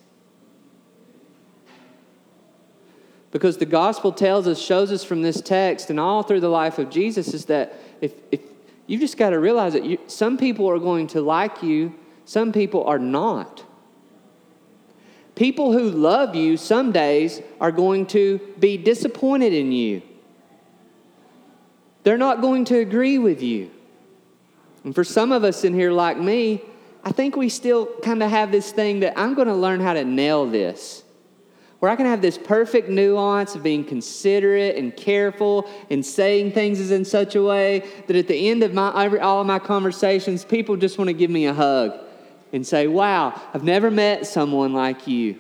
Because 3.31 3.57
the 3.57 3.65
gospel 3.65 4.11
tells 4.11 4.47
us, 4.47 4.57
shows 4.57 4.91
us 4.91 5.03
from 5.03 5.21
this 5.21 5.41
text 5.41 5.89
and 5.89 5.99
all 5.99 6.23
through 6.23 6.39
the 6.39 6.49
life 6.49 6.79
of 6.79 6.89
Jesus 6.89 7.33
is 7.33 7.45
that 7.45 7.73
if, 8.01 8.13
if 8.31 8.41
you 8.87 8.97
just 8.97 9.17
got 9.17 9.31
to 9.31 9.39
realize 9.39 9.73
that 9.73 9.85
you, 9.85 9.99
some 10.07 10.37
people 10.37 10.67
are 10.69 10.79
going 10.79 11.07
to 11.07 11.21
like 11.21 11.61
you, 11.61 11.93
some 12.25 12.51
people 12.51 12.85
are 12.85 12.99
not. 12.99 13.63
People 15.35 15.71
who 15.71 15.91
love 15.91 16.35
you 16.35 16.57
some 16.57 16.91
days 16.91 17.41
are 17.61 17.71
going 17.71 18.07
to 18.07 18.39
be 18.59 18.75
disappointed 18.77 19.53
in 19.53 19.71
you. 19.71 20.01
They're 22.03 22.17
not 22.17 22.41
going 22.41 22.65
to 22.65 22.79
agree 22.79 23.19
with 23.19 23.43
you. 23.43 23.69
And 24.83 24.95
for 24.95 25.03
some 25.03 25.31
of 25.31 25.43
us 25.43 25.63
in 25.63 25.73
here, 25.73 25.91
like 25.91 26.17
me, 26.17 26.61
I 27.03 27.11
think 27.11 27.35
we 27.35 27.49
still 27.49 27.87
kind 28.01 28.23
of 28.23 28.29
have 28.31 28.51
this 28.51 28.71
thing 28.71 29.01
that 29.01 29.19
I'm 29.19 29.33
going 29.33 29.47
to 29.47 29.55
learn 29.55 29.79
how 29.79 29.93
to 29.93 30.05
nail 30.05 30.45
this. 30.45 31.03
Where 31.79 31.91
I 31.91 31.95
can 31.95 32.07
have 32.07 32.21
this 32.21 32.37
perfect 32.39 32.89
nuance 32.89 33.53
of 33.53 33.61
being 33.61 33.83
considerate 33.83 34.77
and 34.77 34.95
careful 34.95 35.69
and 35.91 36.03
saying 36.03 36.53
things 36.53 36.79
is 36.79 36.89
in 36.89 37.05
such 37.05 37.35
a 37.35 37.43
way 37.43 37.87
that 38.07 38.15
at 38.15 38.27
the 38.27 38.49
end 38.49 38.63
of 38.63 38.73
my, 38.73 39.03
every, 39.03 39.19
all 39.19 39.41
of 39.41 39.47
my 39.47 39.59
conversations, 39.59 40.43
people 40.43 40.75
just 40.75 40.97
want 40.97 41.09
to 41.09 41.13
give 41.13 41.29
me 41.29 41.45
a 41.45 41.53
hug 41.53 41.99
and 42.51 42.65
say, 42.65 42.87
Wow, 42.87 43.39
I've 43.53 43.63
never 43.63 43.91
met 43.91 44.25
someone 44.25 44.73
like 44.73 45.07
you. 45.07 45.39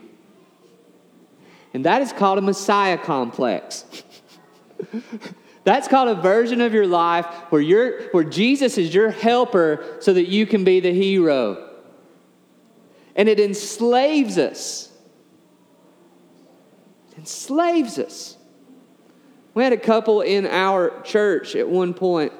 And 1.73 1.85
that 1.85 2.01
is 2.01 2.13
called 2.13 2.37
a 2.37 2.41
Messiah 2.41 2.97
complex. 2.97 3.85
That's 5.63 5.87
called 5.87 6.07
a 6.07 6.21
version 6.21 6.61
of 6.61 6.73
your 6.73 6.87
life 6.87 7.25
where, 7.49 7.61
you're, 7.61 8.03
where 8.09 8.23
Jesus 8.23 8.77
is 8.77 8.93
your 8.93 9.09
helper 9.09 9.97
so 9.99 10.13
that 10.13 10.27
you 10.27 10.45
can 10.45 10.63
be 10.63 10.79
the 10.79 10.93
hero. 10.93 11.71
And 13.15 13.27
it 13.27 13.39
enslaves 13.39 14.37
us. 14.37 14.86
Enslaves 17.17 17.97
us. 17.97 18.37
We 19.53 19.63
had 19.63 19.73
a 19.73 19.77
couple 19.77 20.21
in 20.21 20.45
our 20.45 21.01
church 21.01 21.55
at 21.55 21.67
one 21.67 21.93
point 21.93 22.31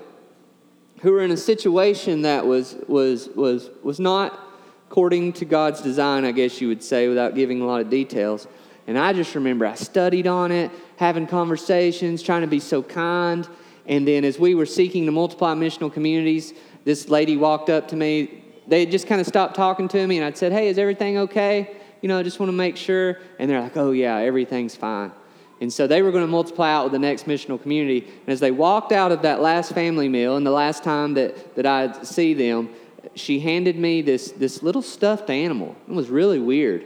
who 1.01 1.11
were 1.11 1.21
in 1.21 1.31
a 1.31 1.37
situation 1.37 2.23
that 2.23 2.45
was, 2.45 2.75
was, 2.87 3.27
was, 3.29 3.69
was 3.83 3.99
not 3.99 4.39
according 4.87 5.33
to 5.33 5.45
God's 5.45 5.81
design, 5.81 6.25
I 6.25 6.31
guess 6.31 6.61
you 6.61 6.67
would 6.67 6.83
say, 6.83 7.07
without 7.07 7.35
giving 7.35 7.61
a 7.61 7.65
lot 7.65 7.81
of 7.81 7.89
details. 7.89 8.47
And 8.87 8.97
I 8.97 9.13
just 9.13 9.35
remember 9.35 9.65
I 9.65 9.75
studied 9.75 10.27
on 10.27 10.51
it, 10.51 10.71
having 10.95 11.27
conversations, 11.27 12.23
trying 12.23 12.41
to 12.41 12.47
be 12.47 12.59
so 12.59 12.81
kind. 12.81 13.47
And 13.85 14.07
then 14.07 14.23
as 14.23 14.39
we 14.39 14.55
were 14.55 14.65
seeking 14.65 15.05
to 15.05 15.11
multiply 15.11 15.53
missional 15.55 15.91
communities, 15.91 16.53
this 16.85 17.09
lady 17.09 17.35
walked 17.35 17.69
up 17.69 17.89
to 17.89 17.95
me. 17.95 18.43
They 18.67 18.81
had 18.81 18.91
just 18.91 19.07
kind 19.07 19.19
of 19.19 19.27
stopped 19.27 19.55
talking 19.55 19.87
to 19.89 20.07
me, 20.07 20.17
and 20.17 20.25
I'd 20.25 20.37
said, 20.37 20.51
Hey, 20.51 20.69
is 20.69 20.77
everything 20.77 21.17
okay? 21.17 21.76
You 22.01 22.09
know, 22.09 22.19
I 22.19 22.23
just 22.23 22.39
want 22.39 22.49
to 22.49 22.55
make 22.55 22.77
sure. 22.77 23.19
And 23.39 23.49
they're 23.49 23.61
like, 23.61 23.77
Oh, 23.77 23.91
yeah, 23.91 24.17
everything's 24.17 24.75
fine. 24.75 25.11
And 25.59 25.73
so 25.73 25.87
they 25.87 26.01
were 26.03 26.11
going 26.11 26.23
to 26.23 26.31
multiply 26.31 26.71
out 26.71 26.83
with 26.83 26.93
the 26.93 26.99
next 26.99 27.25
missional 27.25 27.59
community. 27.59 28.01
And 28.01 28.29
as 28.29 28.39
they 28.39 28.51
walked 28.51 28.91
out 28.91 29.11
of 29.11 29.23
that 29.23 29.41
last 29.41 29.73
family 29.73 30.07
meal, 30.07 30.37
and 30.37 30.45
the 30.45 30.51
last 30.51 30.83
time 30.83 31.15
that, 31.15 31.55
that 31.55 31.65
I'd 31.65 32.05
see 32.05 32.35
them, 32.35 32.69
she 33.15 33.39
handed 33.39 33.75
me 33.75 34.03
this, 34.03 34.31
this 34.33 34.61
little 34.61 34.83
stuffed 34.83 35.31
animal. 35.31 35.75
It 35.87 35.93
was 35.93 36.09
really 36.09 36.39
weird 36.39 36.85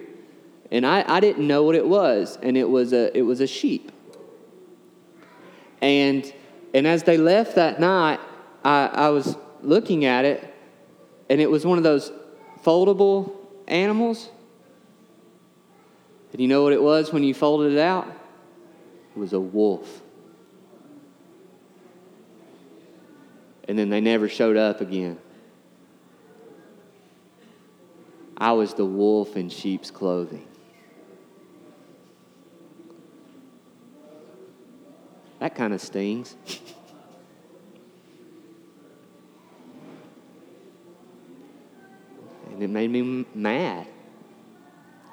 and 0.71 0.85
I, 0.85 1.03
I 1.05 1.19
didn't 1.19 1.45
know 1.45 1.63
what 1.63 1.75
it 1.75 1.85
was, 1.85 2.39
and 2.41 2.57
it 2.57 2.67
was 2.67 2.93
a 2.93 3.15
it 3.15 3.23
was 3.23 3.41
a 3.41 3.47
sheep. 3.47 3.91
And 5.81 6.33
and 6.73 6.87
as 6.87 7.03
they 7.03 7.17
left 7.17 7.55
that 7.55 7.79
night, 7.79 8.19
I, 8.63 8.87
I 8.87 9.09
was 9.09 9.35
looking 9.61 10.05
at 10.05 10.23
it, 10.23 10.53
and 11.29 11.41
it 11.41 11.51
was 11.51 11.65
one 11.65 11.77
of 11.77 11.83
those 11.83 12.11
foldable 12.63 13.33
animals. 13.67 14.29
And 16.31 16.39
you 16.39 16.47
know 16.47 16.63
what 16.63 16.73
it 16.73 16.81
was 16.81 17.11
when 17.11 17.23
you 17.23 17.33
folded 17.33 17.73
it 17.73 17.79
out? 17.79 18.07
It 19.15 19.19
was 19.19 19.33
a 19.33 19.39
wolf. 19.39 20.01
And 23.67 23.77
then 23.77 23.89
they 23.89 24.01
never 24.01 24.29
showed 24.29 24.57
up 24.57 24.81
again. 24.81 25.19
I 28.37 28.53
was 28.53 28.73
the 28.73 28.85
wolf 28.85 29.37
in 29.37 29.49
sheep's 29.49 29.91
clothing. 29.91 30.47
That 35.39 35.53
kind 35.55 35.73
of 35.73 35.81
stings. 35.81 36.35
and 42.51 42.63
it 42.63 42.69
made 42.69 42.89
me 42.89 43.25
mad. 43.33 43.87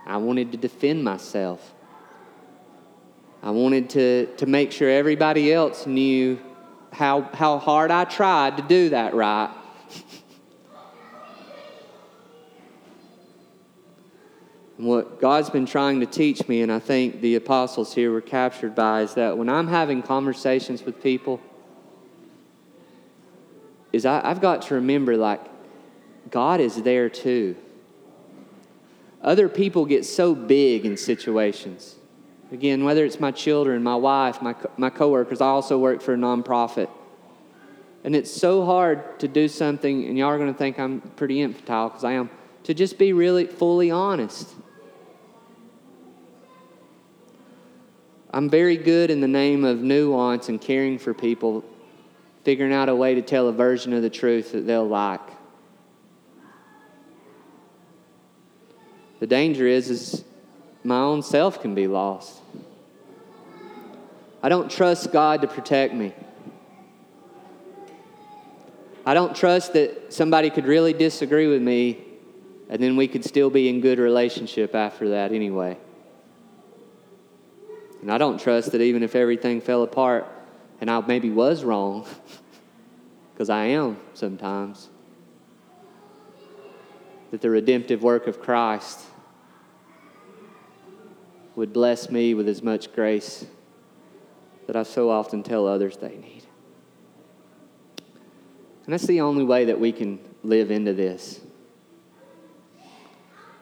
I 0.09 0.17
wanted 0.17 0.53
to 0.53 0.59
defend 0.59 1.05
myself. 1.05 1.75
I 3.43 3.51
wanted 3.51 3.91
to, 3.91 4.27
to 4.39 4.47
make 4.47 4.73
sure 4.73 4.89
everybody 4.89 5.53
else 5.53 5.87
knew 5.87 6.41
how, 6.93 7.23
how 7.35 7.59
hard 7.59 7.91
I 7.91 8.05
tried 8.05 8.57
to 8.57 8.63
do 8.63 8.89
that 8.89 9.15
right. 9.15 9.55
And 14.79 14.87
what 14.87 15.21
God's 15.21 15.51
been 15.51 15.67
trying 15.67 16.01
to 16.01 16.07
teach 16.07 16.49
me, 16.49 16.63
and 16.63 16.73
I 16.73 16.79
think 16.79 17.21
the 17.21 17.35
apostles 17.35 17.95
here 17.95 18.11
were 18.11 18.23
captured 18.23 18.75
by, 18.75 19.03
is 19.03 19.13
that 19.15 19.37
when 19.37 19.51
I'm 19.51 19.69
having 19.69 20.03
conversations 20.03 20.83
with 20.83 21.03
people, 21.03 21.39
is 23.93 24.07
I, 24.07 24.23
I've 24.25 24.41
got 24.41 24.63
to 24.63 24.75
remember 24.75 25.19
like 25.19 25.43
God 26.31 26.61
is 26.61 26.83
there 26.83 27.11
too. 27.11 27.57
Other 29.23 29.49
people 29.49 29.85
get 29.85 30.05
so 30.05 30.35
big 30.35 30.87
in 30.87 30.97
situations. 30.97 31.97
Again, 32.51 32.85
whether 32.85 33.05
it's 33.05 33.21
my 33.21 33.31
children, 33.31 33.83
my 33.83 33.97
wife, 33.97 34.41
my, 34.41 34.55
my 34.77 34.91
coworkers, 34.91 35.41
I 35.41 35.47
also 35.49 35.79
work 35.79 36.01
for 36.01 36.15
a 36.15 36.17
nonprofit. 36.17 36.89
And 38.05 38.15
it's 38.15 38.31
so 38.31 38.65
hard 38.65 39.19
to 39.21 39.29
do 39.29 39.49
something, 39.49 40.07
and 40.07 40.17
y'all 40.17 40.29
are 40.29 40.39
going 40.39 40.53
to 40.53 40.59
think 40.59 40.79
I'm 40.79 41.01
pretty 41.17 41.43
infantile 41.43 41.89
because 41.89 42.05
I 42.05 42.13
am, 42.13 42.31
to 42.65 42.73
just 42.73 42.97
be 42.97 43.13
really 43.13 43.47
fully 43.47 43.91
honest. 43.91 44.49
I'm 48.31 48.49
very 48.49 48.77
good 48.77 49.11
in 49.11 49.21
the 49.21 49.29
name 49.29 49.65
of 49.65 49.81
nuance 49.81 50.49
and 50.49 50.61
caring 50.61 50.99
for 50.99 51.13
people, 51.13 51.65
figuring 52.45 52.73
out 52.73 52.89
a 52.89 52.95
way 52.95 53.15
to 53.15 53.23
tell 53.23 53.49
a 53.49 53.53
version 53.53 53.93
of 53.93 54.03
the 54.03 54.11
truth 54.11 54.53
that 54.53 54.67
they'll 54.67 54.87
like. 54.87 55.21
The 59.21 59.27
danger 59.27 59.67
is, 59.67 59.91
is 59.91 60.25
my 60.85 60.99
own 61.01 61.23
self 61.23 61.61
can 61.61 61.75
be 61.75 61.87
lost. 61.87 62.41
I 64.43 64.49
don't 64.49 64.71
trust 64.71 65.13
God 65.13 65.43
to 65.43 65.49
protect 65.49 65.95
me. 65.95 66.15
I 69.05 69.15
don't 69.15 69.35
trust 69.35 69.73
that 69.73 70.13
somebody 70.13 70.51
could 70.51 70.67
really 70.67 70.93
disagree 70.93 71.47
with 71.49 71.63
me 71.63 72.05
and 72.69 72.83
then 72.83 72.97
we 72.97 73.09
could 73.09 73.25
still 73.25 73.51
be 73.51 73.69
in 73.69 73.81
good 73.81 73.99
relationship 73.99 74.75
after 74.75 75.09
that 75.11 75.33
anyway. 75.33 75.79
And 78.03 78.13
I 78.13 78.19
don't 78.19 78.39
trust 78.39 78.73
that 78.73 78.81
even 78.81 79.03
if 79.03 79.17
everything 79.17 79.61
fell 79.61 79.83
apart 79.83 80.27
and 80.81 80.91
I 80.91 81.01
maybe 81.01 81.31
was 81.31 81.65
wrong, 81.65 82.07
because 83.33 83.51
I 83.51 83.67
am 83.67 83.97
sometimes, 84.15 84.89
that 87.31 87.41
the 87.41 87.51
redemptive 87.51 88.03
work 88.03 88.27
of 88.27 88.41
Christ 88.41 89.01
would 91.55 91.73
bless 91.73 92.11
me 92.11 92.35
with 92.35 92.49
as 92.49 92.63
much 92.63 92.93
grace 92.93 93.45
that 94.67 94.77
I 94.77 94.83
so 94.85 95.11
often 95.11 95.43
tell 95.43 95.67
others 95.67 95.97
they 95.97 96.17
need. 96.17 96.45
And 98.85 98.93
that's 98.93 99.07
the 99.07 99.21
only 99.21 99.45
way 99.45 99.67
that 99.67 99.79
we 99.79 99.93
can 99.93 100.19
live 100.43 100.71
into 100.71 100.95
this. 100.95 101.41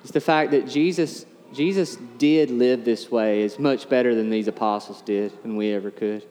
It's 0.02 0.12
the 0.12 0.20
fact 0.20 0.52
that 0.52 0.68
Jesus, 0.68 1.26
Jesus 1.52 1.96
did 2.18 2.50
live 2.50 2.84
this 2.84 3.10
way 3.10 3.42
is 3.42 3.58
much 3.58 3.88
better 3.88 4.14
than 4.14 4.30
these 4.30 4.46
apostles 4.46 5.02
did 5.02 5.32
and 5.42 5.56
we 5.56 5.72
ever 5.72 5.90
could. 5.90 6.24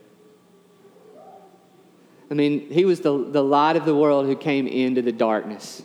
I 2.31 2.33
mean, 2.33 2.69
he 2.69 2.85
was 2.85 3.01
the, 3.01 3.17
the 3.17 3.43
light 3.43 3.75
of 3.75 3.85
the 3.85 3.95
world 3.95 4.27
who 4.27 4.35
came 4.35 4.67
into 4.67 5.01
the 5.01 5.11
darkness. 5.11 5.83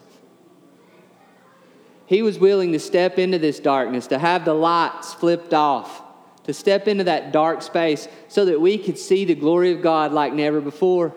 He 2.10 2.22
was 2.22 2.40
willing 2.40 2.72
to 2.72 2.80
step 2.80 3.20
into 3.20 3.38
this 3.38 3.60
darkness, 3.60 4.08
to 4.08 4.18
have 4.18 4.44
the 4.44 4.52
lights 4.52 5.14
flipped 5.14 5.54
off, 5.54 6.02
to 6.42 6.52
step 6.52 6.88
into 6.88 7.04
that 7.04 7.30
dark 7.30 7.62
space 7.62 8.08
so 8.26 8.46
that 8.46 8.60
we 8.60 8.78
could 8.78 8.98
see 8.98 9.24
the 9.24 9.36
glory 9.36 9.70
of 9.70 9.80
God 9.80 10.10
like 10.10 10.32
never 10.32 10.60
before. 10.60 11.14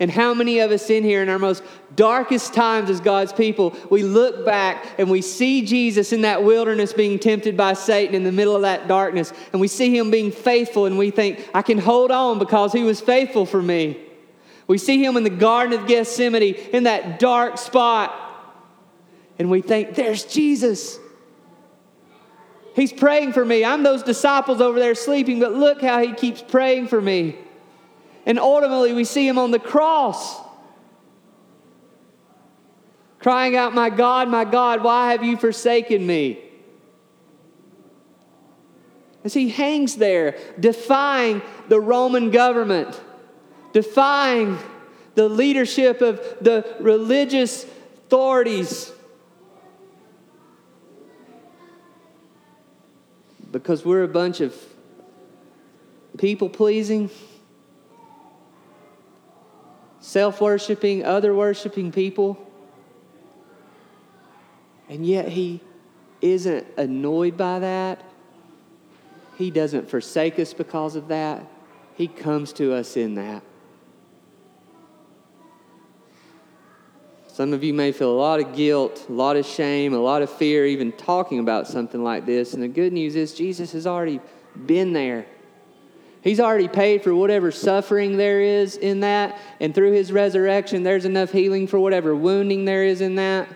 And 0.00 0.10
how 0.10 0.32
many 0.32 0.60
of 0.60 0.70
us 0.70 0.88
in 0.88 1.04
here, 1.04 1.22
in 1.22 1.28
our 1.28 1.38
most 1.38 1.62
darkest 1.94 2.54
times 2.54 2.88
as 2.88 3.00
God's 3.00 3.34
people, 3.34 3.76
we 3.90 4.02
look 4.04 4.46
back 4.46 4.86
and 4.96 5.10
we 5.10 5.20
see 5.20 5.66
Jesus 5.66 6.14
in 6.14 6.22
that 6.22 6.42
wilderness 6.42 6.94
being 6.94 7.18
tempted 7.18 7.54
by 7.54 7.74
Satan 7.74 8.14
in 8.14 8.24
the 8.24 8.32
middle 8.32 8.56
of 8.56 8.62
that 8.62 8.88
darkness, 8.88 9.34
and 9.52 9.60
we 9.60 9.68
see 9.68 9.94
him 9.94 10.10
being 10.10 10.32
faithful, 10.32 10.86
and 10.86 10.96
we 10.96 11.10
think, 11.10 11.46
I 11.52 11.60
can 11.60 11.76
hold 11.76 12.10
on 12.10 12.38
because 12.38 12.72
he 12.72 12.84
was 12.84 13.02
faithful 13.02 13.44
for 13.44 13.60
me. 13.60 14.00
We 14.66 14.78
see 14.78 15.04
him 15.04 15.18
in 15.18 15.24
the 15.24 15.30
Garden 15.30 15.78
of 15.78 15.86
Gethsemane 15.86 16.54
in 16.72 16.84
that 16.84 17.18
dark 17.18 17.58
spot, 17.58 18.24
and 19.38 19.50
we 19.50 19.60
think, 19.60 19.94
there's 19.94 20.24
Jesus. 20.24 20.98
He's 22.74 22.92
praying 22.92 23.32
for 23.32 23.44
me. 23.44 23.64
I'm 23.64 23.82
those 23.82 24.02
disciples 24.02 24.60
over 24.60 24.78
there 24.78 24.94
sleeping, 24.94 25.40
but 25.40 25.52
look 25.52 25.80
how 25.80 26.00
he 26.00 26.12
keeps 26.12 26.42
praying 26.42 26.88
for 26.88 27.00
me. 27.00 27.36
And 28.26 28.38
ultimately, 28.38 28.92
we 28.92 29.04
see 29.04 29.26
him 29.26 29.38
on 29.38 29.50
the 29.50 29.58
cross 29.58 30.40
crying 33.18 33.56
out, 33.56 33.74
My 33.74 33.90
God, 33.90 34.28
my 34.28 34.44
God, 34.44 34.82
why 34.82 35.12
have 35.12 35.24
you 35.24 35.36
forsaken 35.36 36.06
me? 36.06 36.38
As 39.24 39.34
he 39.34 39.48
hangs 39.48 39.96
there, 39.96 40.38
defying 40.58 41.42
the 41.68 41.80
Roman 41.80 42.30
government, 42.30 43.00
defying 43.72 44.58
the 45.14 45.28
leadership 45.28 46.00
of 46.00 46.20
the 46.40 46.76
religious 46.80 47.64
authorities. 47.64 48.92
Because 53.50 53.84
we're 53.84 54.02
a 54.02 54.08
bunch 54.08 54.40
of 54.40 54.54
people 56.18 56.48
pleasing 56.48 57.10
self 60.00 60.40
worshiping, 60.40 61.04
other 61.04 61.34
worshiping 61.34 61.92
people. 61.92 62.38
And 64.88 65.04
yet 65.04 65.28
he 65.28 65.60
isn't 66.20 66.66
annoyed 66.76 67.36
by 67.36 67.58
that. 67.58 68.02
He 69.36 69.50
doesn't 69.50 69.88
forsake 69.88 70.38
us 70.38 70.52
because 70.52 70.96
of 70.96 71.08
that. 71.08 71.46
He 71.94 72.08
comes 72.08 72.52
to 72.54 72.74
us 72.74 72.96
in 72.96 73.14
that. 73.16 73.42
Some 77.38 77.52
of 77.52 77.62
you 77.62 77.72
may 77.72 77.92
feel 77.92 78.10
a 78.10 78.18
lot 78.18 78.40
of 78.40 78.56
guilt, 78.56 79.06
a 79.08 79.12
lot 79.12 79.36
of 79.36 79.46
shame, 79.46 79.94
a 79.94 79.98
lot 80.00 80.22
of 80.22 80.28
fear, 80.28 80.66
even 80.66 80.90
talking 80.90 81.38
about 81.38 81.68
something 81.68 82.02
like 82.02 82.26
this. 82.26 82.52
And 82.52 82.60
the 82.60 82.66
good 82.66 82.92
news 82.92 83.14
is, 83.14 83.32
Jesus 83.32 83.70
has 83.74 83.86
already 83.86 84.18
been 84.66 84.92
there. 84.92 85.24
He's 86.20 86.40
already 86.40 86.66
paid 86.66 87.04
for 87.04 87.14
whatever 87.14 87.52
suffering 87.52 88.16
there 88.16 88.40
is 88.40 88.76
in 88.76 88.98
that. 89.00 89.38
And 89.60 89.72
through 89.72 89.92
his 89.92 90.10
resurrection, 90.10 90.82
there's 90.82 91.04
enough 91.04 91.30
healing 91.30 91.68
for 91.68 91.78
whatever 91.78 92.12
wounding 92.12 92.64
there 92.64 92.82
is 92.82 93.00
in 93.00 93.14
that. 93.14 93.46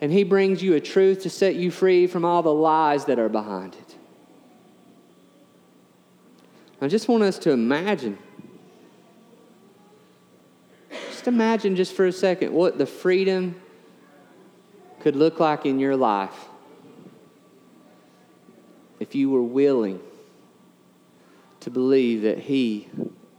And 0.00 0.10
he 0.10 0.24
brings 0.24 0.62
you 0.62 0.72
a 0.72 0.80
truth 0.80 1.24
to 1.24 1.28
set 1.28 1.56
you 1.56 1.70
free 1.70 2.06
from 2.06 2.24
all 2.24 2.42
the 2.42 2.54
lies 2.54 3.04
that 3.04 3.18
are 3.18 3.28
behind 3.28 3.74
it. 3.74 3.94
I 6.80 6.88
just 6.88 7.08
want 7.08 7.24
us 7.24 7.36
to 7.40 7.50
imagine. 7.50 8.16
Just 11.24 11.32
imagine, 11.32 11.74
just 11.74 11.94
for 11.94 12.04
a 12.04 12.12
second, 12.12 12.52
what 12.52 12.76
the 12.76 12.84
freedom 12.84 13.58
could 15.00 15.16
look 15.16 15.40
like 15.40 15.64
in 15.64 15.78
your 15.78 15.96
life 15.96 16.48
if 19.00 19.14
you 19.14 19.30
were 19.30 19.42
willing 19.42 20.00
to 21.60 21.70
believe 21.70 22.20
that 22.20 22.40
He 22.40 22.90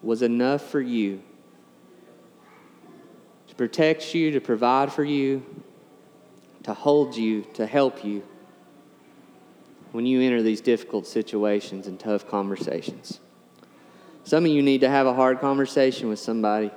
was 0.01 0.23
enough 0.23 0.67
for 0.67 0.81
you 0.81 1.21
to 3.49 3.53
protect 3.53 4.15
you, 4.15 4.31
to 4.31 4.41
provide 4.41 4.91
for 4.91 5.03
you, 5.03 5.45
to 6.63 6.73
hold 6.73 7.15
you, 7.15 7.43
to 7.53 7.67
help 7.67 8.03
you 8.03 8.23
when 9.91 10.07
you 10.07 10.21
enter 10.21 10.41
these 10.41 10.59
difficult 10.59 11.05
situations 11.05 11.85
and 11.85 11.99
tough 11.99 12.27
conversations. 12.27 13.19
Some 14.23 14.43
of 14.43 14.49
you 14.49 14.63
need 14.63 14.81
to 14.81 14.89
have 14.89 15.05
a 15.05 15.13
hard 15.13 15.39
conversation 15.39 16.09
with 16.09 16.17
somebody. 16.17 16.71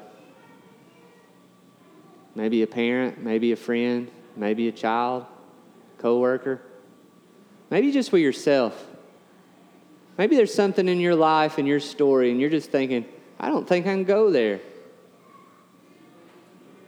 Maybe 2.34 2.62
a 2.62 2.66
parent, 2.66 3.22
maybe 3.22 3.52
a 3.52 3.56
friend, 3.56 4.10
maybe 4.36 4.68
a 4.68 4.72
child, 4.72 5.26
coworker. 5.98 6.60
Maybe 7.70 7.92
just 7.92 8.12
with 8.12 8.22
yourself. 8.22 8.86
Maybe 10.16 10.36
there's 10.36 10.54
something 10.54 10.88
in 10.88 11.00
your 11.00 11.14
life 11.14 11.58
and 11.58 11.68
your 11.68 11.80
story, 11.80 12.30
and 12.30 12.40
you're 12.40 12.50
just 12.50 12.70
thinking, 12.70 13.04
I 13.38 13.48
don't 13.48 13.68
think 13.68 13.86
I 13.86 13.90
can 13.90 14.04
go 14.04 14.30
there. 14.30 14.60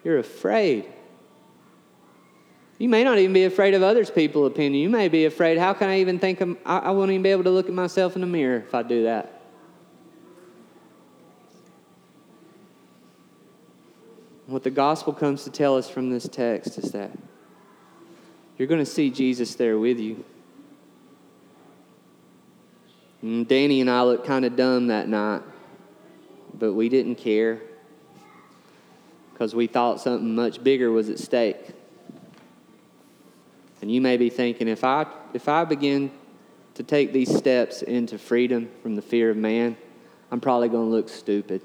You're 0.02 0.18
afraid. 0.18 0.86
You 2.78 2.88
may 2.88 3.04
not 3.04 3.18
even 3.18 3.34
be 3.34 3.44
afraid 3.44 3.74
of 3.74 3.82
others' 3.82 4.10
people's 4.10 4.50
opinion. 4.50 4.82
You 4.82 4.88
may 4.88 5.08
be 5.08 5.26
afraid, 5.26 5.58
how 5.58 5.74
can 5.74 5.90
I 5.90 6.00
even 6.00 6.18
think 6.18 6.40
I, 6.64 6.78
I 6.78 6.90
won't 6.92 7.10
even 7.10 7.22
be 7.22 7.28
able 7.28 7.44
to 7.44 7.50
look 7.50 7.66
at 7.66 7.74
myself 7.74 8.14
in 8.14 8.22
the 8.22 8.26
mirror 8.26 8.64
if 8.66 8.74
I 8.74 8.82
do 8.82 9.04
that. 9.04 9.39
What 14.50 14.64
the 14.64 14.70
gospel 14.70 15.12
comes 15.12 15.44
to 15.44 15.50
tell 15.50 15.76
us 15.76 15.88
from 15.88 16.10
this 16.10 16.26
text 16.26 16.76
is 16.76 16.90
that 16.90 17.12
you're 18.58 18.66
going 18.66 18.84
to 18.84 18.90
see 18.90 19.08
Jesus 19.08 19.54
there 19.54 19.78
with 19.78 20.00
you. 20.00 20.24
And 23.22 23.46
Danny 23.46 23.80
and 23.80 23.88
I 23.88 24.02
looked 24.02 24.26
kind 24.26 24.44
of 24.44 24.56
dumb 24.56 24.88
that 24.88 25.08
night, 25.08 25.42
but 26.52 26.72
we 26.72 26.88
didn't 26.88 27.14
care 27.14 27.60
because 29.32 29.54
we 29.54 29.68
thought 29.68 30.00
something 30.00 30.34
much 30.34 30.64
bigger 30.64 30.90
was 30.90 31.08
at 31.08 31.20
stake. 31.20 31.70
And 33.80 33.88
you 33.88 34.00
may 34.00 34.16
be 34.16 34.30
thinking, 34.30 34.66
if 34.66 34.82
I, 34.82 35.06
if 35.32 35.48
I 35.48 35.64
begin 35.64 36.10
to 36.74 36.82
take 36.82 37.12
these 37.12 37.32
steps 37.32 37.82
into 37.82 38.18
freedom 38.18 38.68
from 38.82 38.96
the 38.96 39.02
fear 39.02 39.30
of 39.30 39.36
man, 39.36 39.76
I'm 40.32 40.40
probably 40.40 40.68
going 40.68 40.88
to 40.88 40.90
look 40.90 41.08
stupid. 41.08 41.62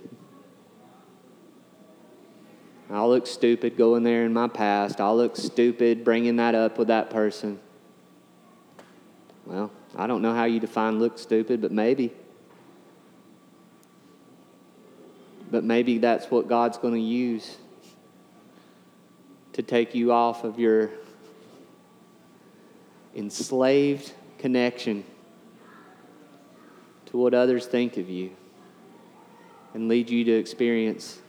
I'll 2.90 3.10
look 3.10 3.26
stupid 3.26 3.78
going 3.78 4.04
there 4.04 4.26
in 4.26 4.34
my 4.34 4.48
past. 4.48 5.02
I'll 5.02 5.18
look 5.18 5.36
stupid 5.36 6.04
bringing 6.04 6.36
that 6.36 6.54
up 6.54 6.78
with 6.78 6.90
that 6.90 7.10
person. 7.10 7.60
Well, 9.46 9.72
I 9.96 10.08
don't 10.08 10.22
know 10.22 10.34
how 10.34 10.46
you 10.46 10.60
define 10.60 11.00
look 11.00 11.18
stupid, 11.18 11.62
but 11.62 11.72
maybe. 11.72 12.14
But 15.50 15.64
maybe 15.64 15.98
that's 15.98 16.30
what 16.30 16.48
God's 16.48 16.78
going 16.78 16.96
to 16.96 17.00
use 17.00 17.58
to 19.54 19.64
take 19.64 19.96
you 19.96 20.12
off 20.12 20.44
of 20.44 20.60
your 20.60 20.90
enslaved 23.16 24.12
connection 24.38 25.04
to 27.06 27.18
what 27.18 27.34
others 27.34 27.66
think 27.66 27.98
of 27.98 28.10
you 28.10 28.32
and 29.74 29.88
lead 29.88 30.10
you 30.10 30.24
to 30.26 30.32
experience 30.32 31.20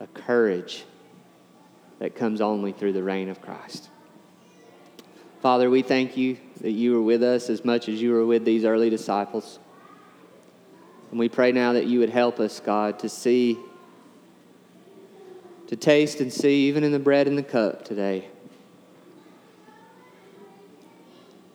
a 0.00 0.06
courage 0.08 0.84
that 1.98 2.14
comes 2.14 2.40
only 2.40 2.72
through 2.72 2.92
the 2.92 3.02
reign 3.02 3.28
of 3.28 3.40
Christ. 3.40 3.88
Father, 5.40 5.70
we 5.70 5.82
thank 5.82 6.16
you 6.16 6.38
that 6.60 6.72
you 6.72 6.92
were 6.92 7.02
with 7.02 7.22
us 7.22 7.48
as 7.50 7.64
much 7.64 7.88
as 7.88 8.00
you 8.00 8.12
were 8.12 8.26
with 8.26 8.44
these 8.44 8.64
early 8.64 8.90
disciples. 8.90 9.58
And 11.10 11.20
we 11.20 11.28
pray 11.28 11.52
now 11.52 11.74
that 11.74 11.86
you 11.86 12.00
would 12.00 12.10
help 12.10 12.40
us, 12.40 12.58
God, 12.60 12.98
to 13.00 13.08
see, 13.08 13.58
to 15.68 15.76
taste 15.76 16.20
and 16.20 16.32
see, 16.32 16.68
even 16.68 16.84
in 16.84 16.92
the 16.92 16.98
bread 16.98 17.28
and 17.28 17.38
the 17.38 17.42
cup 17.42 17.84
today, 17.84 18.28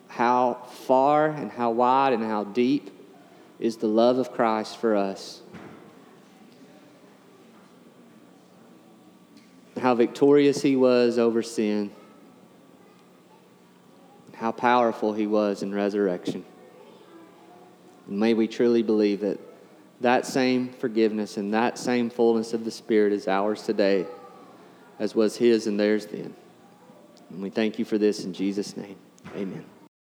how 0.08 0.54
far 0.72 1.28
and 1.28 1.52
how 1.52 1.72
wide 1.72 2.14
and 2.14 2.24
how 2.24 2.44
deep 2.44 2.92
is 3.60 3.78
the 3.78 3.88
love 3.88 4.18
of 4.18 4.32
Christ 4.32 4.78
for 4.78 4.96
us. 4.96 5.42
How 9.82 9.96
victorious 9.96 10.62
he 10.62 10.76
was 10.76 11.18
over 11.18 11.42
sin 11.42 11.92
how 14.42 14.52
powerful 14.52 15.14
he 15.14 15.28
was 15.28 15.62
in 15.62 15.72
resurrection. 15.72 16.44
And 18.08 18.20
may 18.20 18.34
we 18.34 18.48
truly 18.48 18.82
believe 18.82 19.20
that 19.20 19.40
that 20.00 20.26
same 20.26 20.70
forgiveness 20.70 21.38
and 21.38 21.54
that 21.54 21.78
same 21.78 22.10
fullness 22.10 22.52
of 22.52 22.66
the 22.66 22.72
Spirit 22.72 23.14
is 23.14 23.28
ours 23.28 23.62
today, 23.62 24.08
as 24.98 25.14
was 25.14 25.38
His 25.38 25.68
and 25.68 25.80
theirs 25.80 26.08
then. 26.08 26.34
And 27.30 27.44
we 27.44 27.52
thank 27.52 27.78
you 27.78 27.86
for 27.86 28.00
this 28.00 28.26
in 28.26 28.34
Jesus' 28.34 28.76
name. 28.76 28.96
Amen. 29.36 29.64